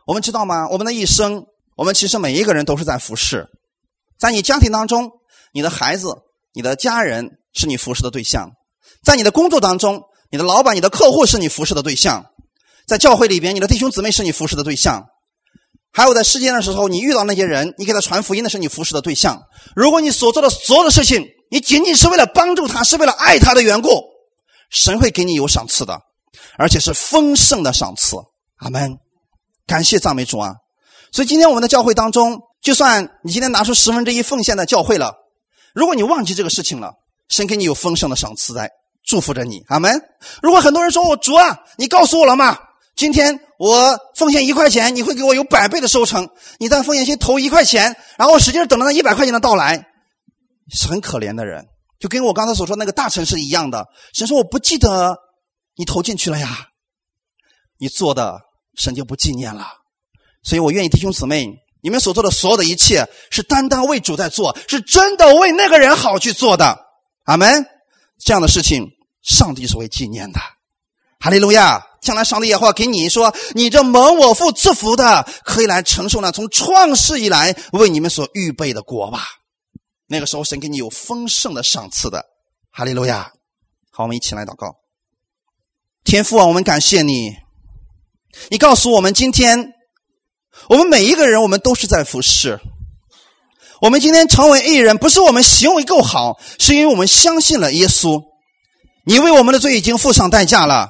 [0.05, 0.67] 我们知道吗？
[0.69, 1.45] 我们的一生，
[1.75, 3.47] 我们其实每一个人都是在服侍。
[4.19, 5.11] 在你家庭当中，
[5.53, 6.15] 你的孩子、
[6.53, 8.49] 你的家人是你服侍的对象；
[9.03, 12.23] 在你的工作当中，你的老板、你的客户是你服侍的对象；
[12.87, 15.01] 在教会里边，你的弟兄姊妹是你服侍的对象；
[15.91, 19.41] 还有在世间的时候，你遇到那些人，你给他传福音的是你服侍的对象。
[19.75, 23.89] 如果你所做的所有的事情，你仅仅是为了帮助他，是为了爱他的缘故，
[24.69, 25.99] 神会给你有赏赐的，
[26.57, 28.17] 而且是丰盛的赏赐。
[28.57, 28.97] 阿门。
[29.71, 30.55] 感谢赞美主啊！
[31.13, 35.15] 所以今天我们的教会当中，就算你今天拿出十分之一奉献的教会了，
[35.73, 36.91] 如果你忘记这个事情了，
[37.29, 38.69] 神给你有丰盛的赏赐在
[39.05, 39.63] 祝福着你。
[39.69, 40.01] 阿门。
[40.41, 42.59] 如果很多人说我主啊，你告诉我了吗？
[42.97, 46.27] 今天我奉献一块钱，你会给我有百倍的收成。
[46.59, 49.87] 你在奉献先投一块钱，然后使劲等着那一百块钱的到来，
[50.69, 51.65] 是很可怜的人，
[51.97, 53.85] 就跟我刚才所说那个大臣是一样的。
[54.13, 55.15] 神说我不记得
[55.77, 56.67] 你投进去了呀，
[57.79, 58.50] 你做的。
[58.75, 59.67] 神就不纪念了，
[60.43, 61.47] 所以我愿意弟兄姊妹，
[61.81, 66.79] 你们所做的所有的一切是单单为主在做，是真的为那个人好去做的。
[67.25, 67.65] 阿门。
[68.23, 68.87] 这样的事情，
[69.23, 70.39] 上帝是会纪念的。
[71.19, 71.83] 哈利路亚！
[72.01, 79.23] 将来上帝也会给你说，你这蒙我父赐福的，可以来承受那从创世以来为你们所预备的国吧。
[80.05, 82.23] 那个时候，神给你有丰盛的赏赐的。
[82.69, 83.31] 哈利路亚！
[83.89, 84.75] 好，我们一起来祷告。
[86.03, 87.35] 天父啊，我们感谢你。
[88.49, 89.73] 你告诉我们，今天
[90.69, 92.59] 我们每一个人，我们都是在服侍。
[93.81, 98.21] 我们今天成为艺人，不是我们行为够好，是因为我们相信了耶稣。
[99.05, 100.89] 你为我们的罪已经付上代价了，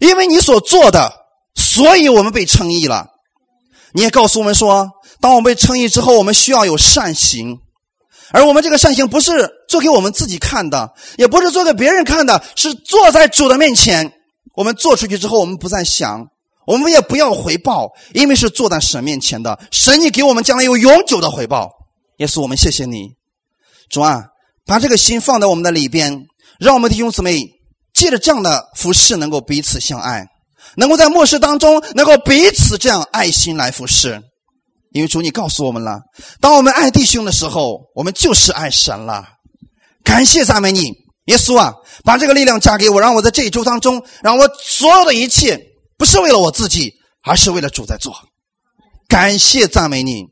[0.00, 1.12] 因为你所做的，
[1.54, 3.06] 所以我们被称义了。
[3.92, 7.56] 你也告诉我们说，当我们被称义之后，我们需要有善行，
[8.32, 14.12] 而我们这个善行不是做给我们自己看的，也不是做给别人看的，是坐在主的面前。
[14.56, 16.26] 我们做出去之后，我们不再想。
[16.66, 21.70] 我们也不要回报，因为是坐在神面前的神，你给我们将来有永久的回报。
[22.18, 23.10] 耶稣，我们谢谢你，
[23.88, 24.24] 主啊，
[24.66, 26.26] 把这个心放在我们的里边，
[26.58, 27.40] 让我们的弟兄姊妹
[27.94, 30.26] 借着这样的服侍，能够彼此相爱，
[30.76, 34.20] 能够在末世当中能够彼此这样爱心来服侍。
[34.92, 36.00] 因为主，你告诉我们了，
[36.40, 39.24] 当我们爱弟兄的时候，我们就是爱神了。
[40.02, 40.92] 感谢赞美你，
[41.26, 45.60] 耶稣啊，把这个力量加给我，让我在这一周当中，让我所有的一切。
[45.98, 48.14] 不是为了我自己，而是为了主在做。
[49.08, 50.26] 感谢赞美你，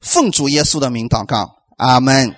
[0.00, 2.34] 奉主耶稣的名祷告，阿门。